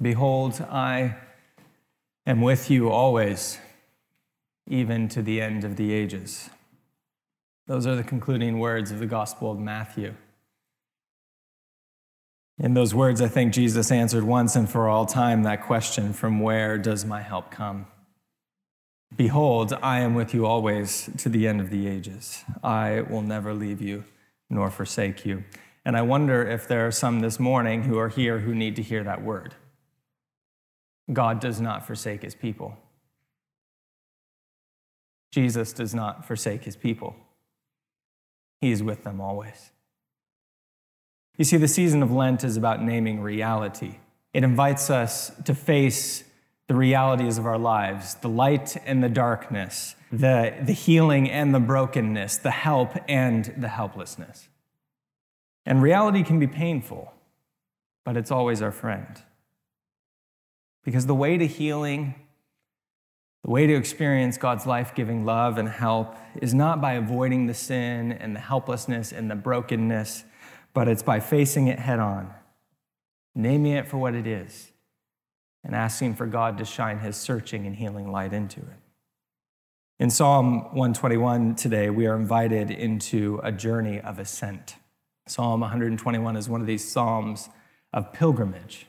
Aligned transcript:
Behold, 0.00 0.64
I 0.70 1.16
am 2.24 2.40
with 2.40 2.70
you 2.70 2.88
always, 2.88 3.58
even 4.68 5.08
to 5.08 5.22
the 5.22 5.40
end 5.40 5.64
of 5.64 5.74
the 5.74 5.92
ages. 5.92 6.50
Those 7.66 7.84
are 7.84 7.96
the 7.96 8.04
concluding 8.04 8.60
words 8.60 8.92
of 8.92 9.00
the 9.00 9.06
Gospel 9.06 9.50
of 9.50 9.58
Matthew. 9.58 10.14
In 12.60 12.74
those 12.74 12.94
words, 12.94 13.20
I 13.20 13.28
think 13.28 13.52
Jesus 13.52 13.90
answered 13.90 14.24
once 14.24 14.54
and 14.54 14.70
for 14.70 14.88
all 14.88 15.04
time 15.04 15.42
that 15.42 15.62
question 15.62 16.12
from 16.12 16.40
where 16.40 16.78
does 16.78 17.04
my 17.04 17.22
help 17.22 17.50
come? 17.50 17.86
Behold, 19.16 19.72
I 19.82 20.00
am 20.00 20.14
with 20.14 20.32
you 20.32 20.46
always 20.46 21.10
to 21.18 21.28
the 21.28 21.48
end 21.48 21.60
of 21.60 21.70
the 21.70 21.88
ages. 21.88 22.44
I 22.62 23.00
will 23.00 23.22
never 23.22 23.52
leave 23.52 23.82
you 23.82 24.04
nor 24.48 24.70
forsake 24.70 25.26
you. 25.26 25.44
And 25.84 25.96
I 25.96 26.02
wonder 26.02 26.46
if 26.46 26.68
there 26.68 26.86
are 26.86 26.92
some 26.92 27.20
this 27.20 27.40
morning 27.40 27.82
who 27.82 27.98
are 27.98 28.08
here 28.08 28.40
who 28.40 28.54
need 28.54 28.76
to 28.76 28.82
hear 28.82 29.02
that 29.04 29.22
word. 29.22 29.54
God 31.12 31.40
does 31.40 31.60
not 31.60 31.86
forsake 31.86 32.22
his 32.22 32.34
people. 32.34 32.76
Jesus 35.30 35.72
does 35.72 35.94
not 35.94 36.26
forsake 36.26 36.64
his 36.64 36.76
people. 36.76 37.16
He 38.60 38.70
is 38.70 38.82
with 38.82 39.04
them 39.04 39.20
always. 39.20 39.70
You 41.36 41.44
see, 41.44 41.56
the 41.56 41.68
season 41.68 42.02
of 42.02 42.10
Lent 42.10 42.42
is 42.44 42.56
about 42.56 42.82
naming 42.82 43.20
reality. 43.20 43.98
It 44.32 44.42
invites 44.42 44.90
us 44.90 45.30
to 45.44 45.54
face 45.54 46.24
the 46.66 46.74
realities 46.74 47.38
of 47.38 47.46
our 47.46 47.58
lives, 47.58 48.16
the 48.16 48.28
light 48.28 48.76
and 48.84 49.02
the 49.02 49.08
darkness, 49.08 49.94
the, 50.12 50.54
the 50.62 50.72
healing 50.72 51.30
and 51.30 51.54
the 51.54 51.60
brokenness, 51.60 52.38
the 52.38 52.50
help 52.50 52.92
and 53.08 53.54
the 53.56 53.68
helplessness. 53.68 54.48
And 55.64 55.82
reality 55.82 56.22
can 56.22 56.38
be 56.38 56.46
painful, 56.46 57.12
but 58.04 58.16
it's 58.16 58.30
always 58.30 58.60
our 58.60 58.72
friend. 58.72 59.22
Because 60.88 61.04
the 61.04 61.14
way 61.14 61.36
to 61.36 61.46
healing, 61.46 62.14
the 63.44 63.50
way 63.50 63.66
to 63.66 63.74
experience 63.74 64.38
God's 64.38 64.64
life 64.64 64.94
giving 64.94 65.26
love 65.26 65.58
and 65.58 65.68
help 65.68 66.16
is 66.40 66.54
not 66.54 66.80
by 66.80 66.94
avoiding 66.94 67.46
the 67.46 67.52
sin 67.52 68.10
and 68.10 68.34
the 68.34 68.40
helplessness 68.40 69.12
and 69.12 69.30
the 69.30 69.34
brokenness, 69.34 70.24
but 70.72 70.88
it's 70.88 71.02
by 71.02 71.20
facing 71.20 71.66
it 71.66 71.78
head 71.78 71.98
on, 71.98 72.32
naming 73.34 73.72
it 73.72 73.86
for 73.86 73.98
what 73.98 74.14
it 74.14 74.26
is, 74.26 74.72
and 75.62 75.74
asking 75.74 76.14
for 76.14 76.24
God 76.24 76.56
to 76.56 76.64
shine 76.64 77.00
his 77.00 77.18
searching 77.18 77.66
and 77.66 77.76
healing 77.76 78.10
light 78.10 78.32
into 78.32 78.60
it. 78.60 78.80
In 79.98 80.08
Psalm 80.08 80.74
121 80.74 81.54
today, 81.54 81.90
we 81.90 82.06
are 82.06 82.16
invited 82.16 82.70
into 82.70 83.40
a 83.42 83.52
journey 83.52 84.00
of 84.00 84.18
ascent. 84.18 84.76
Psalm 85.26 85.60
121 85.60 86.34
is 86.34 86.48
one 86.48 86.62
of 86.62 86.66
these 86.66 86.90
psalms 86.90 87.50
of 87.92 88.14
pilgrimage. 88.14 88.87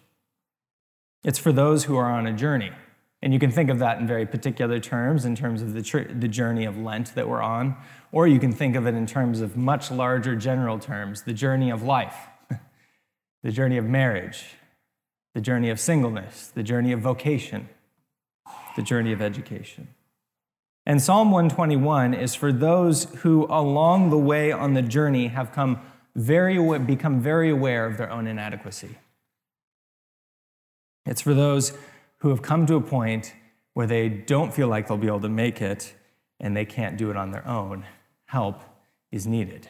It's 1.23 1.39
for 1.39 1.51
those 1.51 1.85
who 1.85 1.97
are 1.97 2.09
on 2.09 2.25
a 2.25 2.33
journey. 2.33 2.71
And 3.21 3.33
you 3.33 3.39
can 3.39 3.51
think 3.51 3.69
of 3.69 3.79
that 3.79 3.99
in 3.99 4.07
very 4.07 4.25
particular 4.25 4.79
terms, 4.79 5.25
in 5.25 5.35
terms 5.35 5.61
of 5.61 5.73
the, 5.73 5.81
tr- 5.81 6.13
the 6.13 6.27
journey 6.27 6.63
of 6.65 6.77
Lent 6.77 7.15
that 7.15 7.27
we're 7.27 7.41
on, 7.41 7.75
or 8.11 8.27
you 8.27 8.39
can 8.39 8.53
think 8.53 8.75
of 8.75 8.87
it 8.87 8.95
in 8.95 9.05
terms 9.05 9.41
of 9.41 9.57
much 9.57 9.91
larger 9.91 10.35
general 10.35 10.79
terms 10.79 11.23
the 11.23 11.33
journey 11.33 11.69
of 11.69 11.83
life, 11.83 12.15
the 13.43 13.51
journey 13.51 13.77
of 13.77 13.85
marriage, 13.85 14.45
the 15.35 15.41
journey 15.41 15.69
of 15.69 15.79
singleness, 15.79 16.47
the 16.47 16.63
journey 16.63 16.93
of 16.93 17.01
vocation, 17.01 17.67
the 18.77 18.81
journey 18.81 19.11
of 19.11 19.21
education. 19.21 19.89
And 20.85 21.01
Psalm 21.01 21.29
121 21.29 22.13
is 22.13 22.35
for 22.35 22.53
those 22.53 23.03
who, 23.17 23.45
along 23.49 24.09
the 24.09 24.17
way 24.17 24.51
on 24.51 24.73
the 24.73 24.81
journey, 24.81 25.27
have 25.27 25.51
come 25.51 25.81
very, 26.15 26.79
become 26.79 27.19
very 27.19 27.49
aware 27.49 27.85
of 27.85 27.97
their 27.97 28.09
own 28.09 28.27
inadequacy. 28.27 28.97
It's 31.09 31.21
for 31.21 31.33
those 31.33 31.73
who 32.19 32.29
have 32.29 32.43
come 32.43 32.67
to 32.67 32.75
a 32.75 32.81
point 32.81 33.33
where 33.73 33.88
they 33.88 34.09
don't 34.09 34.53
feel 34.53 34.67
like 34.67 34.88
they'll 34.88 34.97
be 34.97 35.07
able 35.07 35.21
to 35.21 35.29
make 35.29 35.59
it 35.59 35.95
and 36.39 36.55
they 36.55 36.65
can't 36.65 36.97
do 36.97 37.09
it 37.09 37.17
on 37.17 37.31
their 37.31 37.45
own. 37.47 37.83
Help 38.25 38.61
is 39.11 39.25
needed. 39.25 39.67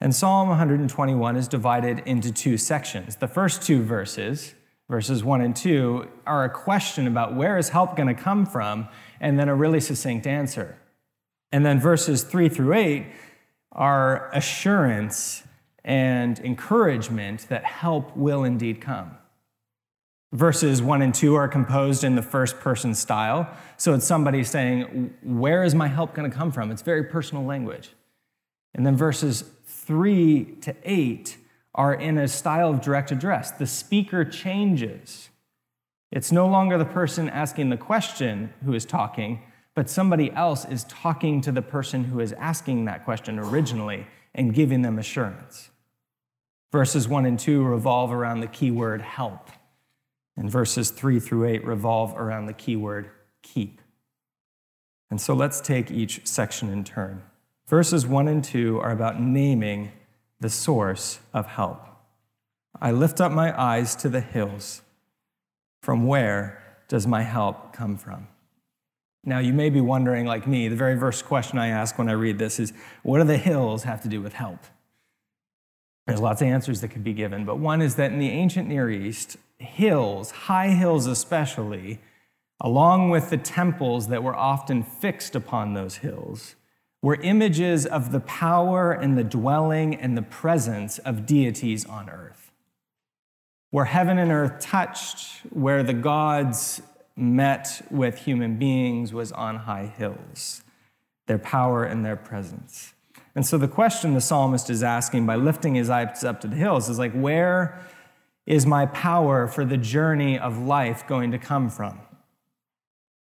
And 0.00 0.14
Psalm 0.14 0.48
121 0.48 1.36
is 1.36 1.48
divided 1.48 1.98
into 2.06 2.30
two 2.30 2.56
sections. 2.56 3.16
The 3.16 3.26
first 3.26 3.62
two 3.62 3.82
verses, 3.82 4.54
verses 4.88 5.24
1 5.24 5.40
and 5.40 5.56
2, 5.56 6.08
are 6.24 6.44
a 6.44 6.50
question 6.50 7.08
about 7.08 7.34
where 7.34 7.58
is 7.58 7.70
help 7.70 7.96
going 7.96 8.06
to 8.06 8.14
come 8.14 8.46
from, 8.46 8.86
and 9.20 9.36
then 9.36 9.48
a 9.48 9.54
really 9.54 9.80
succinct 9.80 10.28
answer. 10.28 10.78
And 11.50 11.66
then 11.66 11.80
verses 11.80 12.22
3 12.22 12.48
through 12.48 12.74
8 12.74 13.06
are 13.72 14.30
assurance 14.32 15.42
and 15.84 16.38
encouragement 16.38 17.48
that 17.48 17.64
help 17.64 18.16
will 18.16 18.44
indeed 18.44 18.80
come. 18.80 19.18
Verses 20.32 20.82
1 20.82 21.00
and 21.00 21.14
2 21.14 21.34
are 21.34 21.48
composed 21.48 22.04
in 22.04 22.14
the 22.14 22.22
first 22.22 22.60
person 22.60 22.94
style. 22.94 23.48
So 23.78 23.94
it's 23.94 24.06
somebody 24.06 24.44
saying, 24.44 25.14
Where 25.22 25.64
is 25.64 25.74
my 25.74 25.88
help 25.88 26.14
going 26.14 26.30
to 26.30 26.36
come 26.36 26.52
from? 26.52 26.70
It's 26.70 26.82
very 26.82 27.04
personal 27.04 27.44
language. 27.44 27.90
And 28.74 28.84
then 28.84 28.96
verses 28.96 29.44
3 29.66 30.44
to 30.60 30.74
8 30.84 31.38
are 31.74 31.94
in 31.94 32.18
a 32.18 32.28
style 32.28 32.70
of 32.70 32.82
direct 32.82 33.10
address. 33.10 33.52
The 33.52 33.66
speaker 33.66 34.24
changes. 34.24 35.30
It's 36.10 36.32
no 36.32 36.46
longer 36.46 36.76
the 36.76 36.84
person 36.84 37.30
asking 37.30 37.70
the 37.70 37.76
question 37.76 38.52
who 38.64 38.74
is 38.74 38.84
talking, 38.84 39.42
but 39.74 39.88
somebody 39.88 40.30
else 40.32 40.64
is 40.66 40.84
talking 40.84 41.40
to 41.42 41.52
the 41.52 41.62
person 41.62 42.04
who 42.04 42.20
is 42.20 42.32
asking 42.34 42.84
that 42.86 43.04
question 43.04 43.38
originally 43.38 44.06
and 44.34 44.52
giving 44.52 44.82
them 44.82 44.98
assurance. 44.98 45.70
Verses 46.70 47.08
1 47.08 47.24
and 47.24 47.38
2 47.38 47.62
revolve 47.62 48.12
around 48.12 48.40
the 48.40 48.46
keyword 48.46 49.00
help. 49.00 49.50
And 50.38 50.48
verses 50.48 50.90
3 50.90 51.18
through 51.18 51.46
8 51.46 51.64
revolve 51.64 52.16
around 52.16 52.46
the 52.46 52.52
keyword 52.52 53.10
keep. 53.42 53.82
And 55.10 55.20
so 55.20 55.34
let's 55.34 55.60
take 55.60 55.90
each 55.90 56.24
section 56.26 56.70
in 56.70 56.84
turn. 56.84 57.22
Verses 57.66 58.06
1 58.06 58.28
and 58.28 58.44
2 58.44 58.78
are 58.78 58.92
about 58.92 59.20
naming 59.20 59.90
the 60.38 60.48
source 60.48 61.18
of 61.34 61.46
help. 61.48 61.84
I 62.80 62.92
lift 62.92 63.20
up 63.20 63.32
my 63.32 63.58
eyes 63.60 63.96
to 63.96 64.08
the 64.08 64.20
hills. 64.20 64.82
From 65.82 66.06
where 66.06 66.62
does 66.86 67.04
my 67.04 67.22
help 67.22 67.72
come 67.72 67.96
from? 67.96 68.28
Now, 69.24 69.40
you 69.40 69.52
may 69.52 69.70
be 69.70 69.80
wondering, 69.80 70.24
like 70.24 70.46
me, 70.46 70.68
the 70.68 70.76
very 70.76 70.96
first 70.96 71.24
question 71.24 71.58
I 71.58 71.66
ask 71.66 71.98
when 71.98 72.08
I 72.08 72.12
read 72.12 72.38
this 72.38 72.60
is 72.60 72.72
what 73.02 73.18
do 73.18 73.24
the 73.24 73.38
hills 73.38 73.82
have 73.82 74.02
to 74.02 74.08
do 74.08 74.22
with 74.22 74.34
help? 74.34 74.60
There's 76.06 76.20
lots 76.20 76.40
of 76.40 76.48
answers 76.48 76.80
that 76.80 76.88
could 76.88 77.04
be 77.04 77.12
given, 77.12 77.44
but 77.44 77.58
one 77.58 77.82
is 77.82 77.96
that 77.96 78.12
in 78.12 78.20
the 78.20 78.30
ancient 78.30 78.68
Near 78.68 78.88
East, 78.88 79.36
hills, 79.58 80.30
high 80.30 80.68
hills 80.68 81.06
especially, 81.06 82.00
along 82.60 83.10
with 83.10 83.30
the 83.30 83.36
temples 83.36 84.08
that 84.08 84.22
were 84.22 84.34
often 84.34 84.82
fixed 84.82 85.34
upon 85.34 85.74
those 85.74 85.96
hills, 85.96 86.56
were 87.02 87.16
images 87.22 87.86
of 87.86 88.10
the 88.10 88.20
power 88.20 88.92
and 88.92 89.16
the 89.16 89.24
dwelling 89.24 89.94
and 89.94 90.16
the 90.16 90.22
presence 90.22 90.98
of 90.98 91.26
deities 91.26 91.84
on 91.86 92.10
earth. 92.10 92.50
Where 93.70 93.84
heaven 93.84 94.18
and 94.18 94.32
earth 94.32 94.60
touched, 94.60 95.42
where 95.50 95.82
the 95.82 95.92
gods 95.92 96.80
met 97.14 97.86
with 97.90 98.18
human 98.18 98.56
beings 98.56 99.12
was 99.12 99.30
on 99.32 99.56
high 99.56 99.86
hills, 99.86 100.62
their 101.26 101.38
power 101.38 101.84
and 101.84 102.04
their 102.04 102.16
presence. 102.16 102.94
And 103.34 103.46
so 103.46 103.58
the 103.58 103.68
question 103.68 104.14
the 104.14 104.20
psalmist 104.20 104.70
is 104.70 104.82
asking 104.82 105.26
by 105.26 105.36
lifting 105.36 105.74
his 105.74 105.90
eyes 105.90 106.24
up 106.24 106.40
to 106.40 106.48
the 106.48 106.56
hills 106.56 106.88
is 106.88 106.98
like, 106.98 107.12
where 107.12 107.80
is 108.48 108.64
my 108.64 108.86
power 108.86 109.46
for 109.46 109.62
the 109.66 109.76
journey 109.76 110.38
of 110.38 110.58
life 110.58 111.06
going 111.06 111.30
to 111.30 111.38
come 111.38 111.68
from? 111.68 112.00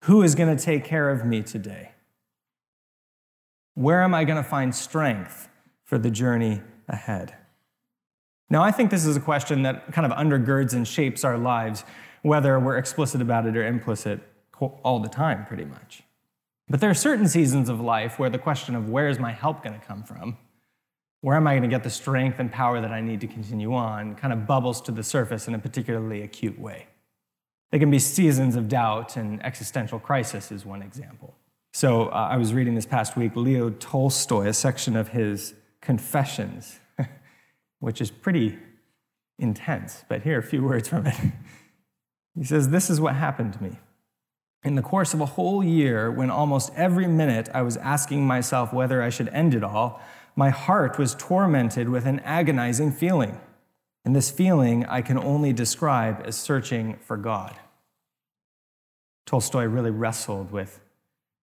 Who 0.04 0.24
is 0.24 0.34
going 0.34 0.56
to 0.56 0.64
take 0.64 0.86
care 0.86 1.10
of 1.10 1.26
me 1.26 1.44
today? 1.44 1.92
Where 3.74 4.02
am 4.02 4.16
I 4.16 4.24
going 4.24 4.42
to 4.42 4.50
find 4.50 4.74
strength 4.74 5.50
for 5.84 5.98
the 5.98 6.10
journey 6.10 6.62
ahead? 6.88 7.36
Now, 8.50 8.64
I 8.64 8.72
think 8.72 8.92
this 8.92 9.06
is 9.06 9.18
a 9.18 9.20
question 9.20 9.64
that 9.64 9.92
kind 9.92 10.10
of 10.10 10.18
undergirds 10.18 10.72
and 10.72 10.88
shapes 10.88 11.26
our 11.26 11.38
lives, 11.38 11.84
whether 12.22 12.58
we're 12.58 12.78
explicit 12.78 13.22
about 13.22 13.46
it 13.46 13.58
or 13.58 13.68
implicit 13.68 14.22
all 14.84 15.02
the 15.02 15.10
time, 15.10 15.46
pretty 15.46 15.66
much. 15.66 16.02
But 16.70 16.80
there 16.80 16.90
are 16.90 16.96
certain 16.96 17.28
seasons 17.28 17.68
of 17.68 17.82
life 17.82 18.20
where 18.20 18.30
the 18.30 18.38
question 18.38 18.74
of 18.74 18.90
where 18.90 19.10
is 19.10 19.20
my 19.20 19.34
help 19.34 19.64
going 19.64 19.78
to 19.78 19.86
come 19.86 20.02
from 20.02 20.38
where 21.22 21.36
am 21.36 21.48
I 21.48 21.54
going 21.54 21.64
to 21.64 21.70
get 21.70 21.84
the 21.84 21.90
strength 21.90 22.40
and 22.40 22.52
power 22.52 22.80
that 22.80 22.92
I 22.92 23.02
need 23.02 23.22
to 23.22 23.28
continue 23.28 23.74
on 23.74 24.16
kind 24.16 24.32
of 24.32 24.48
bubbles 24.48 24.82
to 24.82 24.92
the 24.92 25.04
surface 25.04 25.48
in 25.48 25.56
a 25.56 25.60
particularly 25.60 26.22
acute 26.22 26.60
way. 26.60 26.88
There 27.72 27.80
can 27.80 27.92
be 27.92 28.00
seasons 28.00 28.56
of 28.56 28.68
doubt, 28.68 29.16
and 29.16 29.44
existential 29.46 30.00
crisis 30.00 30.52
is 30.52 30.66
one 30.66 30.82
example. 30.82 31.36
So 31.74 32.08
uh, 32.08 32.30
I 32.32 32.38
was 32.38 32.54
reading 32.54 32.74
this 32.74 32.86
past 32.86 33.16
week 33.16 33.36
Leo 33.36 33.70
Tolstoy, 33.70 34.48
a 34.48 34.54
section 34.54 34.96
of 34.96 35.10
his 35.10 35.54
Confessions, 35.82 36.80
which 37.80 38.02
is 38.02 38.12
pretty 38.12 38.58
intense, 39.38 40.04
but 40.10 40.24
here 40.24 40.36
are 40.36 40.40
a 40.40 40.44
few 40.44 40.64
words 40.64 40.88
from 40.88 41.08
it. 41.08 41.16
He 42.36 42.46
says, 42.46 42.70
This 42.70 42.90
is 42.90 43.02
what 43.02 43.16
happened 43.16 43.54
to 43.54 43.64
me. 43.64 43.80
In 44.64 44.76
the 44.76 44.82
course 44.82 45.14
of 45.14 45.20
a 45.20 45.26
whole 45.26 45.64
year, 45.64 46.12
when 46.12 46.30
almost 46.30 46.72
every 46.76 47.08
minute 47.08 47.50
I 47.54 47.64
was 47.64 47.76
asking 47.78 48.26
myself 48.26 48.72
whether 48.72 49.02
I 49.02 49.10
should 49.10 49.28
end 49.30 49.54
it 49.54 49.64
all, 49.64 50.02
my 50.36 50.50
heart 50.50 50.98
was 50.98 51.16
tormented 51.16 51.90
with 51.90 52.06
an 52.06 52.20
agonizing 52.22 52.92
feeling. 52.92 53.40
And 54.06 54.16
this 54.16 54.32
feeling 54.32 54.86
I 54.86 55.02
can 55.02 55.18
only 55.18 55.54
describe 55.54 56.22
as 56.26 56.36
searching 56.38 56.98
for 57.02 57.18
God. 57.18 57.56
Tolstoy 59.26 59.66
really 59.66 59.92
wrestled 59.92 60.52
with 60.52 60.80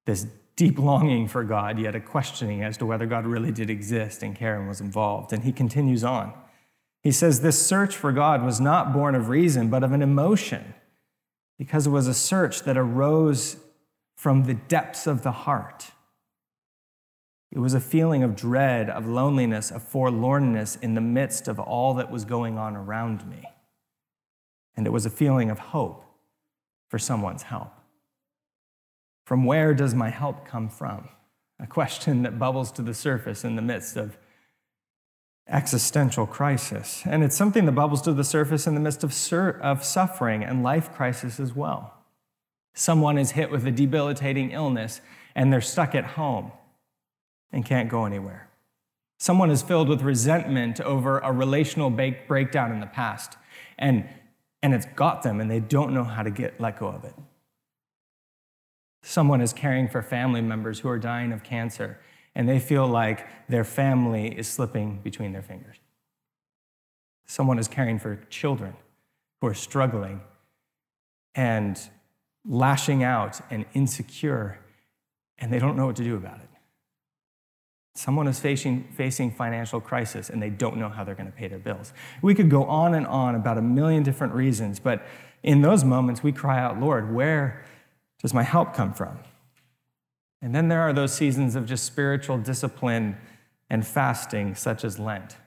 this 0.05 0.25
deep 0.55 0.79
longing 0.79 1.27
for 1.27 1.43
God, 1.43 1.77
yet 1.77 1.95
a 1.95 1.99
questioning 1.99 2.63
as 2.63 2.77
to 2.77 2.85
whether 2.85 3.05
God 3.05 3.25
really 3.25 3.51
did 3.51 3.69
exist 3.69 4.23
and 4.23 4.35
Karen 4.35 4.67
was 4.67 4.81
involved. 4.81 5.33
And 5.33 5.43
he 5.43 5.51
continues 5.51 6.03
on. 6.03 6.33
He 7.01 7.11
says, 7.11 7.41
This 7.41 7.63
search 7.63 7.95
for 7.95 8.11
God 8.11 8.43
was 8.43 8.59
not 8.59 8.93
born 8.93 9.13
of 9.13 9.29
reason, 9.29 9.69
but 9.69 9.83
of 9.83 9.91
an 9.91 10.01
emotion, 10.01 10.73
because 11.57 11.85
it 11.85 11.91
was 11.91 12.07
a 12.07 12.13
search 12.13 12.63
that 12.63 12.77
arose 12.77 13.57
from 14.15 14.45
the 14.45 14.55
depths 14.55 15.05
of 15.05 15.21
the 15.21 15.31
heart. 15.31 15.91
It 17.55 17.59
was 17.59 17.73
a 17.73 17.79
feeling 17.79 18.21
of 18.21 18.35
dread, 18.35 18.89
of 18.89 19.07
loneliness, 19.07 19.71
of 19.71 19.81
forlornness 19.81 20.77
in 20.83 20.93
the 20.93 21.01
midst 21.01 21.47
of 21.47 21.57
all 21.57 21.93
that 21.93 22.11
was 22.11 22.25
going 22.25 22.57
on 22.57 22.75
around 22.75 23.25
me. 23.29 23.45
And 24.75 24.85
it 24.85 24.89
was 24.89 25.05
a 25.05 25.09
feeling 25.09 25.49
of 25.49 25.57
hope 25.57 26.03
for 26.89 26.99
someone's 26.99 27.43
help. 27.43 27.71
From 29.25 29.45
where 29.45 29.73
does 29.73 29.95
my 29.95 30.09
help 30.09 30.45
come 30.45 30.67
from? 30.67 31.07
A 31.59 31.65
question 31.65 32.23
that 32.23 32.37
bubbles 32.37 32.69
to 32.73 32.81
the 32.81 32.93
surface 32.93 33.45
in 33.45 33.55
the 33.55 33.61
midst 33.61 33.95
of 33.95 34.17
existential 35.47 36.27
crisis. 36.27 37.03
And 37.05 37.23
it's 37.23 37.37
something 37.37 37.65
that 37.65 37.71
bubbles 37.71 38.01
to 38.01 38.11
the 38.11 38.25
surface 38.25 38.67
in 38.67 38.73
the 38.73 38.81
midst 38.81 39.05
of, 39.05 39.13
sur- 39.13 39.57
of 39.63 39.85
suffering 39.85 40.43
and 40.43 40.61
life 40.61 40.91
crisis 40.91 41.39
as 41.39 41.55
well. 41.55 41.93
Someone 42.73 43.17
is 43.17 43.31
hit 43.31 43.49
with 43.49 43.65
a 43.65 43.71
debilitating 43.71 44.51
illness 44.51 44.99
and 45.33 45.53
they're 45.53 45.61
stuck 45.61 45.95
at 45.95 46.03
home 46.03 46.51
and 47.51 47.65
can't 47.65 47.89
go 47.89 48.05
anywhere. 48.05 48.49
Someone 49.17 49.49
is 49.49 49.61
filled 49.61 49.87
with 49.87 50.01
resentment 50.01 50.81
over 50.81 51.19
a 51.19 51.31
relational 51.31 51.89
breakdown 51.89 52.71
in 52.71 52.79
the 52.79 52.87
past 52.87 53.37
and, 53.77 54.07
and 54.61 54.73
it's 54.73 54.85
got 54.95 55.23
them 55.23 55.39
and 55.39 55.49
they 55.49 55.59
don't 55.59 55.93
know 55.93 56.03
how 56.03 56.23
to 56.23 56.31
get 56.31 56.59
let 56.59 56.79
go 56.79 56.87
of 56.87 57.03
it. 57.03 57.15
Someone 59.07 59.39
is 59.39 59.53
caring 59.53 59.87
for 59.87 60.01
family 60.01 60.41
members 60.41 60.79
who 60.79 60.89
are 60.89 60.97
dying 60.97 61.31
of 61.31 61.43
cancer, 61.43 61.99
and 62.33 62.49
they 62.49 62.57
feel 62.57 62.87
like 62.87 63.27
their 63.47 63.63
family 63.63 64.35
is 64.35 64.47
slipping 64.47 64.99
between 65.03 65.31
their 65.31 65.43
fingers. 65.43 65.77
Someone 67.27 67.59
is 67.59 67.67
caring 67.67 67.99
for 67.99 68.15
children 68.31 68.75
who 69.39 69.47
are 69.47 69.53
struggling 69.53 70.21
and 71.35 71.79
lashing 72.43 73.03
out 73.03 73.39
and 73.51 73.65
insecure, 73.75 74.57
and 75.37 75.53
they 75.53 75.59
don't 75.59 75.77
know 75.77 75.85
what 75.85 75.97
to 75.97 76.03
do 76.03 76.15
about 76.15 76.39
it. 76.39 76.49
Someone 77.95 78.27
is 78.27 78.39
facing, 78.39 78.83
facing 78.91 79.31
financial 79.31 79.79
crisis 79.79 80.29
and 80.29 80.41
they 80.41 80.49
don't 80.49 80.77
know 80.77 80.89
how 80.89 81.03
they're 81.03 81.15
going 81.15 81.31
to 81.31 81.37
pay 81.37 81.47
their 81.47 81.59
bills. 81.59 81.93
We 82.21 82.35
could 82.35 82.49
go 82.49 82.65
on 82.65 82.93
and 82.93 83.07
on 83.07 83.35
about 83.35 83.57
a 83.57 83.61
million 83.61 84.03
different 84.03 84.33
reasons, 84.33 84.79
but 84.79 85.05
in 85.43 85.61
those 85.61 85.83
moments, 85.83 86.21
we 86.21 86.31
cry 86.31 86.59
out, 86.59 86.79
Lord, 86.79 87.13
where 87.13 87.63
does 88.21 88.33
my 88.33 88.43
help 88.43 88.73
come 88.73 88.93
from? 88.93 89.19
And 90.41 90.53
then 90.53 90.67
there 90.67 90.81
are 90.81 90.91
those 90.91 91.13
seasons 91.13 91.55
of 91.55 91.65
just 91.65 91.85
spiritual 91.85 92.37
discipline 92.37 93.17
and 93.69 93.85
fasting, 93.85 94.55
such 94.55 94.83
as 94.83 94.99
Lent. 94.99 95.37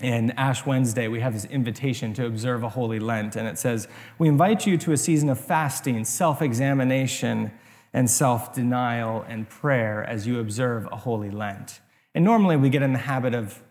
In 0.00 0.32
Ash 0.32 0.66
Wednesday, 0.66 1.06
we 1.06 1.20
have 1.20 1.34
this 1.34 1.44
invitation 1.44 2.12
to 2.14 2.26
observe 2.26 2.64
a 2.64 2.70
holy 2.70 2.98
Lent, 2.98 3.36
and 3.36 3.46
it 3.46 3.58
says, 3.58 3.86
We 4.18 4.28
invite 4.28 4.66
you 4.66 4.76
to 4.78 4.92
a 4.92 4.96
season 4.96 5.28
of 5.28 5.38
fasting, 5.38 6.04
self 6.04 6.42
examination, 6.42 7.52
and 7.92 8.10
self 8.10 8.54
denial 8.54 9.24
and 9.28 9.48
prayer 9.48 10.02
as 10.02 10.26
you 10.26 10.40
observe 10.40 10.88
a 10.90 10.96
holy 10.96 11.30
Lent. 11.30 11.80
And 12.14 12.24
normally 12.24 12.56
we 12.56 12.68
get 12.68 12.82
in 12.82 12.92
the 12.92 12.98
habit 12.98 13.34
of 13.34 13.62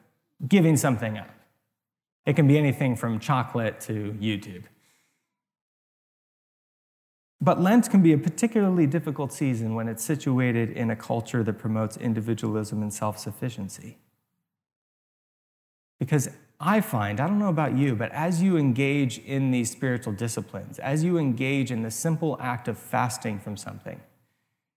giving 0.48 0.78
something 0.78 1.18
up. 1.18 1.30
It 2.26 2.36
can 2.36 2.48
be 2.48 2.58
anything 2.58 2.96
from 2.96 3.20
chocolate 3.20 3.80
to 3.82 4.16
YouTube. 4.20 4.64
But 7.40 7.60
Lent 7.60 7.90
can 7.90 8.04
be 8.04 8.14
a 8.14 8.18
particularly 8.18 8.86
difficult 8.86 9.34
season 9.34 9.74
when 9.74 9.88
it's 9.88 10.04
situated 10.04 10.70
in 10.72 10.92
a 10.92 10.96
culture 10.96 11.44
that 11.44 11.54
promotes 11.54 11.98
individualism 11.98 12.84
and 12.84 12.94
self 12.94 13.18
sufficiency. 13.18 13.98
Because 16.00 16.30
I 16.60 16.82
find, 16.82 17.20
I 17.20 17.26
don't 17.26 17.40
know 17.40 17.50
about 17.50 17.76
you, 17.76 17.96
but 17.96 18.12
as 18.12 18.44
you 18.44 18.58
engage 18.58 19.18
in 19.18 19.50
these 19.50 19.72
spiritual 19.72 20.14
disciplines, 20.14 20.78
as 20.78 21.04
you 21.04 21.18
engage 21.18 21.72
in 21.72 21.82
the 21.82 21.90
simple 21.90 22.38
act 22.40 22.68
of 22.68 22.78
fasting 22.78 23.40
from 23.40 23.58
something, 23.58 24.00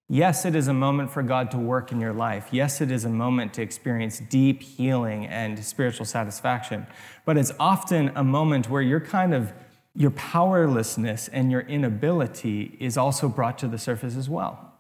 yes, 0.09 0.45
it 0.45 0.55
is 0.55 0.69
a 0.69 0.75
moment 0.75 1.11
for 1.11 1.23
God 1.23 1.51
to 1.53 1.59
work 1.59 1.93
in 1.93 2.01
your 2.01 2.13
life. 2.13 2.49
Yes, 2.51 2.81
it 2.81 2.91
is 2.91 3.05
a 3.05 3.11
moment 3.11 3.55
to 3.55 3.63
experience 3.63 4.19
deep 4.19 4.63
healing 4.63 5.27
and 5.27 5.63
spiritual 5.65 6.07
satisfaction. 6.07 6.87
But 7.25 7.37
it's 7.37 7.53
often 7.59 8.13
a 8.15 8.25
moment 8.25 8.69
where 8.69 8.83
you're 8.83 9.01
kind 9.01 9.35
of 9.35 9.53
your 9.95 10.11
powerlessness 10.11 11.29
and 11.29 11.51
your 11.51 11.61
inability 11.63 12.77
is 12.81 12.97
also 12.97 13.29
brought 13.29 13.59
to 13.59 13.69
the 13.69 13.79
surface 13.79 14.17
as 14.17 14.29
well. 14.29 14.73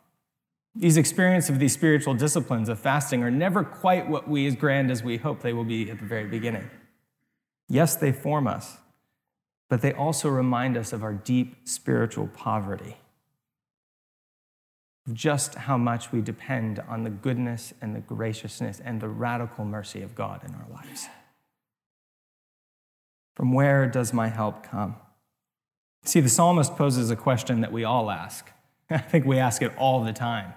These 0.74 0.96
experiences 0.96 1.50
of 1.50 1.60
these 1.60 1.72
spiritual 1.72 2.14
disciplines 2.14 2.68
of 2.68 2.80
fasting 2.80 3.22
are 3.22 3.30
never 3.30 3.62
quite 3.62 4.08
what 4.08 4.28
we 4.28 4.46
as 4.46 4.56
grand 4.56 4.90
as 4.90 5.04
we 5.04 5.18
hope 5.18 5.40
they 5.40 5.52
will 5.52 5.64
be 5.64 5.88
at 5.88 6.00
the 6.00 6.04
very 6.04 6.26
beginning. 6.26 6.68
Yes, 7.68 7.94
they 7.94 8.10
form 8.10 8.48
us, 8.48 8.78
but 9.68 9.82
they 9.82 9.92
also 9.92 10.28
remind 10.28 10.76
us 10.76 10.92
of 10.92 11.04
our 11.04 11.14
deep 11.14 11.68
spiritual 11.68 12.26
poverty, 12.26 12.96
just 15.12 15.54
how 15.54 15.76
much 15.76 16.12
we 16.12 16.20
depend 16.20 16.80
on 16.88 17.04
the 17.04 17.10
goodness 17.10 17.74
and 17.80 17.94
the 17.94 18.00
graciousness 18.00 18.80
and 18.80 19.00
the 19.00 19.08
radical 19.08 19.64
mercy 19.64 20.02
of 20.02 20.14
God 20.14 20.42
in 20.44 20.54
our 20.54 20.66
lives. 20.72 21.08
From 23.34 23.52
where 23.52 23.86
does 23.86 24.12
my 24.12 24.28
help 24.28 24.62
come? 24.62 24.96
See, 26.04 26.20
the 26.20 26.28
psalmist 26.28 26.76
poses 26.76 27.10
a 27.10 27.16
question 27.16 27.60
that 27.62 27.72
we 27.72 27.84
all 27.84 28.10
ask. 28.10 28.50
I 28.90 28.98
think 28.98 29.26
we 29.26 29.38
ask 29.38 29.62
it 29.62 29.76
all 29.76 30.04
the 30.04 30.12
time. 30.12 30.54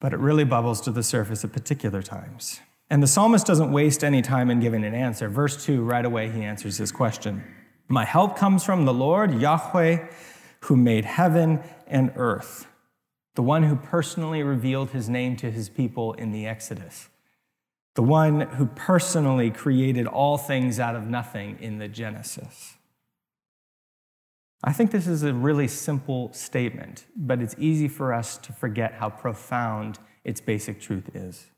But 0.00 0.12
it 0.12 0.18
really 0.18 0.44
bubbles 0.44 0.80
to 0.82 0.90
the 0.90 1.02
surface 1.02 1.44
at 1.44 1.52
particular 1.52 2.02
times. 2.02 2.60
And 2.88 3.02
the 3.02 3.06
psalmist 3.06 3.46
doesn't 3.46 3.70
waste 3.70 4.02
any 4.02 4.20
time 4.20 4.50
in 4.50 4.58
giving 4.60 4.84
an 4.84 4.94
answer. 4.94 5.28
Verse 5.28 5.64
2, 5.64 5.82
right 5.82 6.04
away, 6.04 6.30
he 6.30 6.42
answers 6.42 6.78
this 6.78 6.90
question 6.90 7.44
My 7.88 8.04
help 8.04 8.36
comes 8.36 8.64
from 8.64 8.84
the 8.84 8.94
Lord, 8.94 9.40
Yahweh, 9.40 10.08
who 10.62 10.76
made 10.76 11.04
heaven 11.04 11.60
and 11.86 12.12
earth, 12.16 12.66
the 13.34 13.42
one 13.42 13.62
who 13.64 13.76
personally 13.76 14.42
revealed 14.42 14.90
his 14.90 15.08
name 15.08 15.36
to 15.36 15.50
his 15.50 15.68
people 15.68 16.12
in 16.14 16.32
the 16.32 16.46
Exodus, 16.46 17.08
the 17.94 18.02
one 18.02 18.40
who 18.40 18.66
personally 18.66 19.50
created 19.50 20.06
all 20.06 20.36
things 20.36 20.80
out 20.80 20.96
of 20.96 21.06
nothing 21.06 21.56
in 21.60 21.78
the 21.78 21.88
Genesis. 21.88 22.76
I 24.62 24.72
think 24.72 24.90
this 24.90 25.06
is 25.06 25.22
a 25.22 25.32
really 25.32 25.68
simple 25.68 26.32
statement, 26.32 27.06
but 27.16 27.40
it's 27.40 27.54
easy 27.58 27.88
for 27.88 28.12
us 28.12 28.36
to 28.38 28.52
forget 28.52 28.94
how 28.94 29.08
profound 29.08 29.98
its 30.22 30.40
basic 30.40 30.80
truth 30.80 31.14
is. 31.14 31.50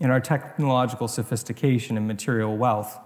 In 0.00 0.10
our 0.10 0.20
technological 0.20 1.08
sophistication 1.08 1.96
and 1.96 2.06
material 2.06 2.56
wealth, 2.56 2.98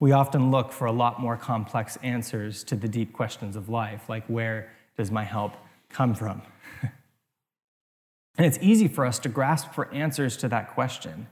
we 0.00 0.12
often 0.12 0.50
look 0.50 0.70
for 0.70 0.84
a 0.86 0.92
lot 0.92 1.18
more 1.18 1.36
complex 1.36 1.96
answers 2.02 2.62
to 2.64 2.76
the 2.76 2.88
deep 2.88 3.14
questions 3.14 3.56
of 3.56 3.70
life, 3.70 4.08
like 4.08 4.26
where 4.26 4.70
does 4.98 5.10
my 5.10 5.24
help 5.24 5.54
come 5.88 6.14
from? 6.14 6.42
and 8.36 8.46
it's 8.46 8.58
easy 8.60 8.88
for 8.88 9.04
us 9.04 9.18
to 9.20 9.28
grasp 9.28 9.72
for 9.72 9.92
answers 9.92 10.36
to 10.38 10.48
that 10.48 10.74
question 10.74 11.28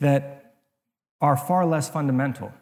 that 0.00 0.54
are 1.20 1.36
far 1.36 1.64
less 1.64 1.88
fundamental 1.88 2.52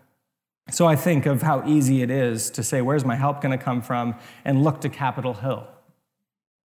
so 0.71 0.87
I 0.87 0.97
think 0.97 1.27
of 1.27 1.43
how 1.43 1.67
easy 1.67 2.03
it 2.03 2.11
is 2.11 2.51
to 2.51 2.63
say, 2.63 2.81
Where's 2.81 3.05
my 3.05 3.17
help 3.17 3.41
going 3.41 3.57
to 3.57 3.63
come 3.63 3.83
from? 3.83 4.15
and 4.45 4.65
look 4.65 4.81
to 4.83 4.89
Capitol 4.89 5.35
Hill. 5.35 5.67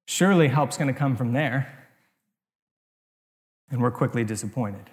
Surely 0.08 0.48
help's 0.48 0.78
going 0.78 0.92
to 0.92 0.98
come 0.98 1.16
from 1.16 1.34
there. 1.34 1.88
And 3.70 3.82
we're 3.82 3.92
quickly 3.92 4.24
disappointed. 4.24 4.90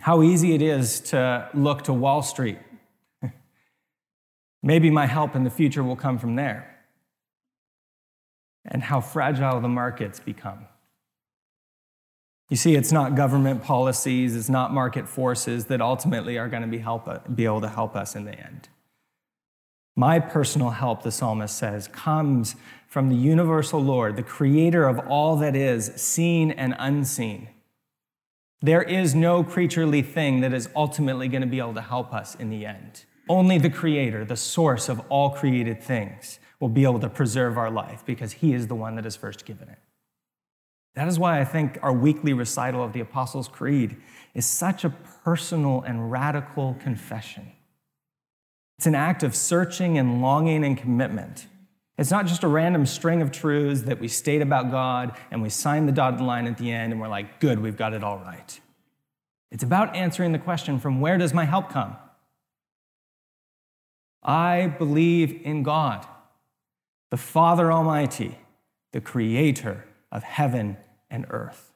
How 0.00 0.22
easy 0.22 0.54
it 0.54 0.62
is 0.62 1.00
to 1.00 1.48
look 1.52 1.82
to 1.84 1.92
Wall 1.92 2.22
Street. 2.22 2.58
Maybe 4.62 4.90
my 4.90 5.06
help 5.06 5.34
in 5.34 5.44
the 5.44 5.50
future 5.50 5.82
will 5.82 5.96
come 5.96 6.18
from 6.18 6.36
there. 6.36 6.79
And 8.64 8.82
how 8.82 9.00
fragile 9.00 9.60
the 9.60 9.68
markets 9.68 10.20
become. 10.20 10.66
You 12.50 12.56
see, 12.56 12.74
it's 12.74 12.90
not 12.90 13.14
government 13.14 13.62
policies, 13.62 14.34
it's 14.34 14.48
not 14.48 14.72
market 14.72 15.08
forces 15.08 15.66
that 15.66 15.80
ultimately 15.80 16.36
are 16.36 16.48
going 16.48 16.62
to 16.62 16.68
be, 16.68 16.78
help, 16.78 17.08
be 17.34 17.44
able 17.44 17.60
to 17.60 17.68
help 17.68 17.94
us 17.94 18.16
in 18.16 18.24
the 18.24 18.34
end. 18.34 18.68
My 19.96 20.18
personal 20.18 20.70
help, 20.70 21.02
the 21.02 21.12
psalmist 21.12 21.56
says, 21.56 21.86
comes 21.88 22.56
from 22.88 23.08
the 23.08 23.14
universal 23.14 23.80
Lord, 23.80 24.16
the 24.16 24.22
creator 24.22 24.88
of 24.88 24.98
all 25.08 25.36
that 25.36 25.54
is, 25.54 25.86
seen 25.94 26.50
and 26.50 26.74
unseen. 26.78 27.48
There 28.62 28.82
is 28.82 29.14
no 29.14 29.44
creaturely 29.44 30.02
thing 30.02 30.40
that 30.40 30.52
is 30.52 30.68
ultimately 30.74 31.28
going 31.28 31.42
to 31.42 31.46
be 31.46 31.60
able 31.60 31.74
to 31.74 31.80
help 31.80 32.12
us 32.12 32.34
in 32.34 32.50
the 32.50 32.66
end. 32.66 33.04
Only 33.28 33.58
the 33.58 33.70
creator, 33.70 34.24
the 34.24 34.36
source 34.36 34.88
of 34.88 35.00
all 35.08 35.30
created 35.30 35.82
things, 35.82 36.40
will 36.60 36.68
be 36.68 36.84
able 36.84 37.00
to 37.00 37.08
preserve 37.08 37.58
our 37.58 37.70
life 37.70 38.04
because 38.04 38.32
he 38.32 38.52
is 38.52 38.68
the 38.68 38.74
one 38.74 38.94
that 38.94 39.04
has 39.04 39.16
first 39.16 39.44
given 39.44 39.68
it. 39.68 39.78
That 40.94 41.08
is 41.08 41.18
why 41.18 41.40
I 41.40 41.44
think 41.44 41.78
our 41.82 41.92
weekly 41.92 42.32
recital 42.32 42.84
of 42.84 42.92
the 42.92 43.00
Apostles' 43.00 43.48
Creed 43.48 43.96
is 44.34 44.44
such 44.44 44.84
a 44.84 44.90
personal 45.24 45.82
and 45.82 46.10
radical 46.10 46.76
confession. 46.80 47.52
It's 48.78 48.86
an 48.86 48.94
act 48.94 49.22
of 49.22 49.34
searching 49.34 49.98
and 49.98 50.20
longing 50.20 50.64
and 50.64 50.76
commitment. 50.76 51.46
It's 51.98 52.10
not 52.10 52.26
just 52.26 52.42
a 52.42 52.48
random 52.48 52.86
string 52.86 53.20
of 53.20 53.30
truths 53.30 53.82
that 53.82 54.00
we 54.00 54.08
state 54.08 54.40
about 54.40 54.70
God 54.70 55.16
and 55.30 55.42
we 55.42 55.50
sign 55.50 55.86
the 55.86 55.92
dotted 55.92 56.20
line 56.20 56.46
at 56.46 56.56
the 56.56 56.72
end 56.72 56.92
and 56.92 57.00
we're 57.00 57.08
like, 57.08 57.40
good, 57.40 57.58
we've 57.58 57.76
got 57.76 57.92
it 57.92 58.02
all 58.02 58.18
right. 58.18 58.58
It's 59.50 59.62
about 59.62 59.94
answering 59.94 60.32
the 60.32 60.38
question 60.38 60.78
from 60.78 61.00
where 61.00 61.18
does 61.18 61.34
my 61.34 61.44
help 61.44 61.68
come? 61.70 61.96
I 64.22 64.66
believe 64.66 65.42
in 65.44 65.62
God, 65.62 66.06
the 67.10 67.16
Father 67.16 67.72
Almighty, 67.72 68.38
the 68.92 69.00
creator 69.00 69.86
of 70.10 70.22
heaven 70.22 70.76
and 71.10 71.26
earth. 71.30 71.72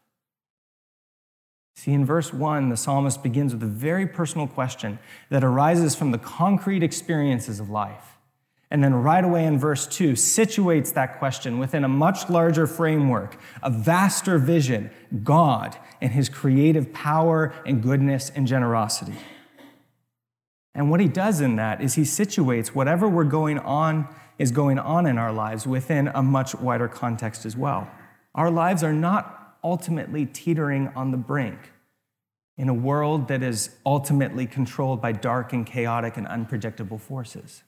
See, 1.77 1.93
in 1.93 2.05
verse 2.05 2.33
1, 2.33 2.69
the 2.69 2.77
psalmist 2.77 3.23
begins 3.23 3.53
with 3.53 3.63
a 3.63 3.67
very 3.67 4.07
personal 4.07 4.47
question 4.47 4.99
that 5.29 5.43
arises 5.43 5.97
from 5.97 6.13
the 6.13 6.19
concrete 6.19 6.85
experiences 6.85 7.59
of 7.59 7.69
life. 7.69 8.17
And 8.71 8.83
then, 8.83 8.95
right 8.95 9.25
away 9.25 9.45
in 9.45 9.59
verse 9.59 9.87
2, 9.87 10.13
situates 10.13 10.95
that 10.95 11.19
question 11.19 11.59
within 11.59 11.85
a 11.85 11.89
much 11.89 12.31
larger 12.31 12.67
framework, 12.67 13.37
a 13.63 13.71
vaster 13.71 14.39
vision 14.39 14.91
God 15.23 15.77
and 16.01 16.13
his 16.13 16.29
creative 16.29 16.93
power 16.93 17.53
and 17.67 17.83
goodness 17.83 18.31
and 18.35 18.47
generosity. 18.47 19.15
And 20.75 20.91
what 20.91 21.01
he 21.01 21.09
does 21.09 21.41
in 21.41 21.57
that 21.57 21.81
is 21.81 21.95
he 21.95 22.03
situates 22.03 22.69
whatever 22.69 23.09
we're 23.09 23.25
going 23.25 23.59
on 23.59 24.09
is 24.39 24.51
going 24.51 24.79
on 24.79 25.07
in 25.07 25.19
our 25.19 25.33
lives 25.33 25.67
within 25.67 26.09
a 26.09 26.23
much 26.23 26.55
wider 26.57 26.89
context 26.89 27.47
as 27.47 27.57
well. 27.57 27.89
Our 28.35 28.51
lives 28.51 28.83
are 28.83 28.93
not 28.93 29.57
ultimately 29.63 30.27
teetering 30.27 30.89
on 30.97 31.13
the 31.13 31.17
brink 31.17 31.73
in 32.57 32.69
a 32.69 32.75
world 32.75 33.29
that 33.29 33.43
is 33.43 33.77
ultimately 33.87 34.47
controlled 34.47 35.01
by 35.01 35.13
dark 35.13 35.53
and 35.53 35.65
chaotic 35.65 36.17
and 36.17 36.27
unpredictable 36.27 36.99
forces. 36.99 37.63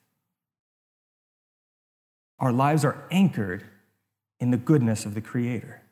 Our 2.39 2.53
lives 2.53 2.85
are 2.85 3.05
anchored 3.11 3.65
in 4.39 4.51
the 4.51 4.57
goodness 4.57 5.07
of 5.07 5.15
the 5.15 5.21
Creator. 5.21 5.83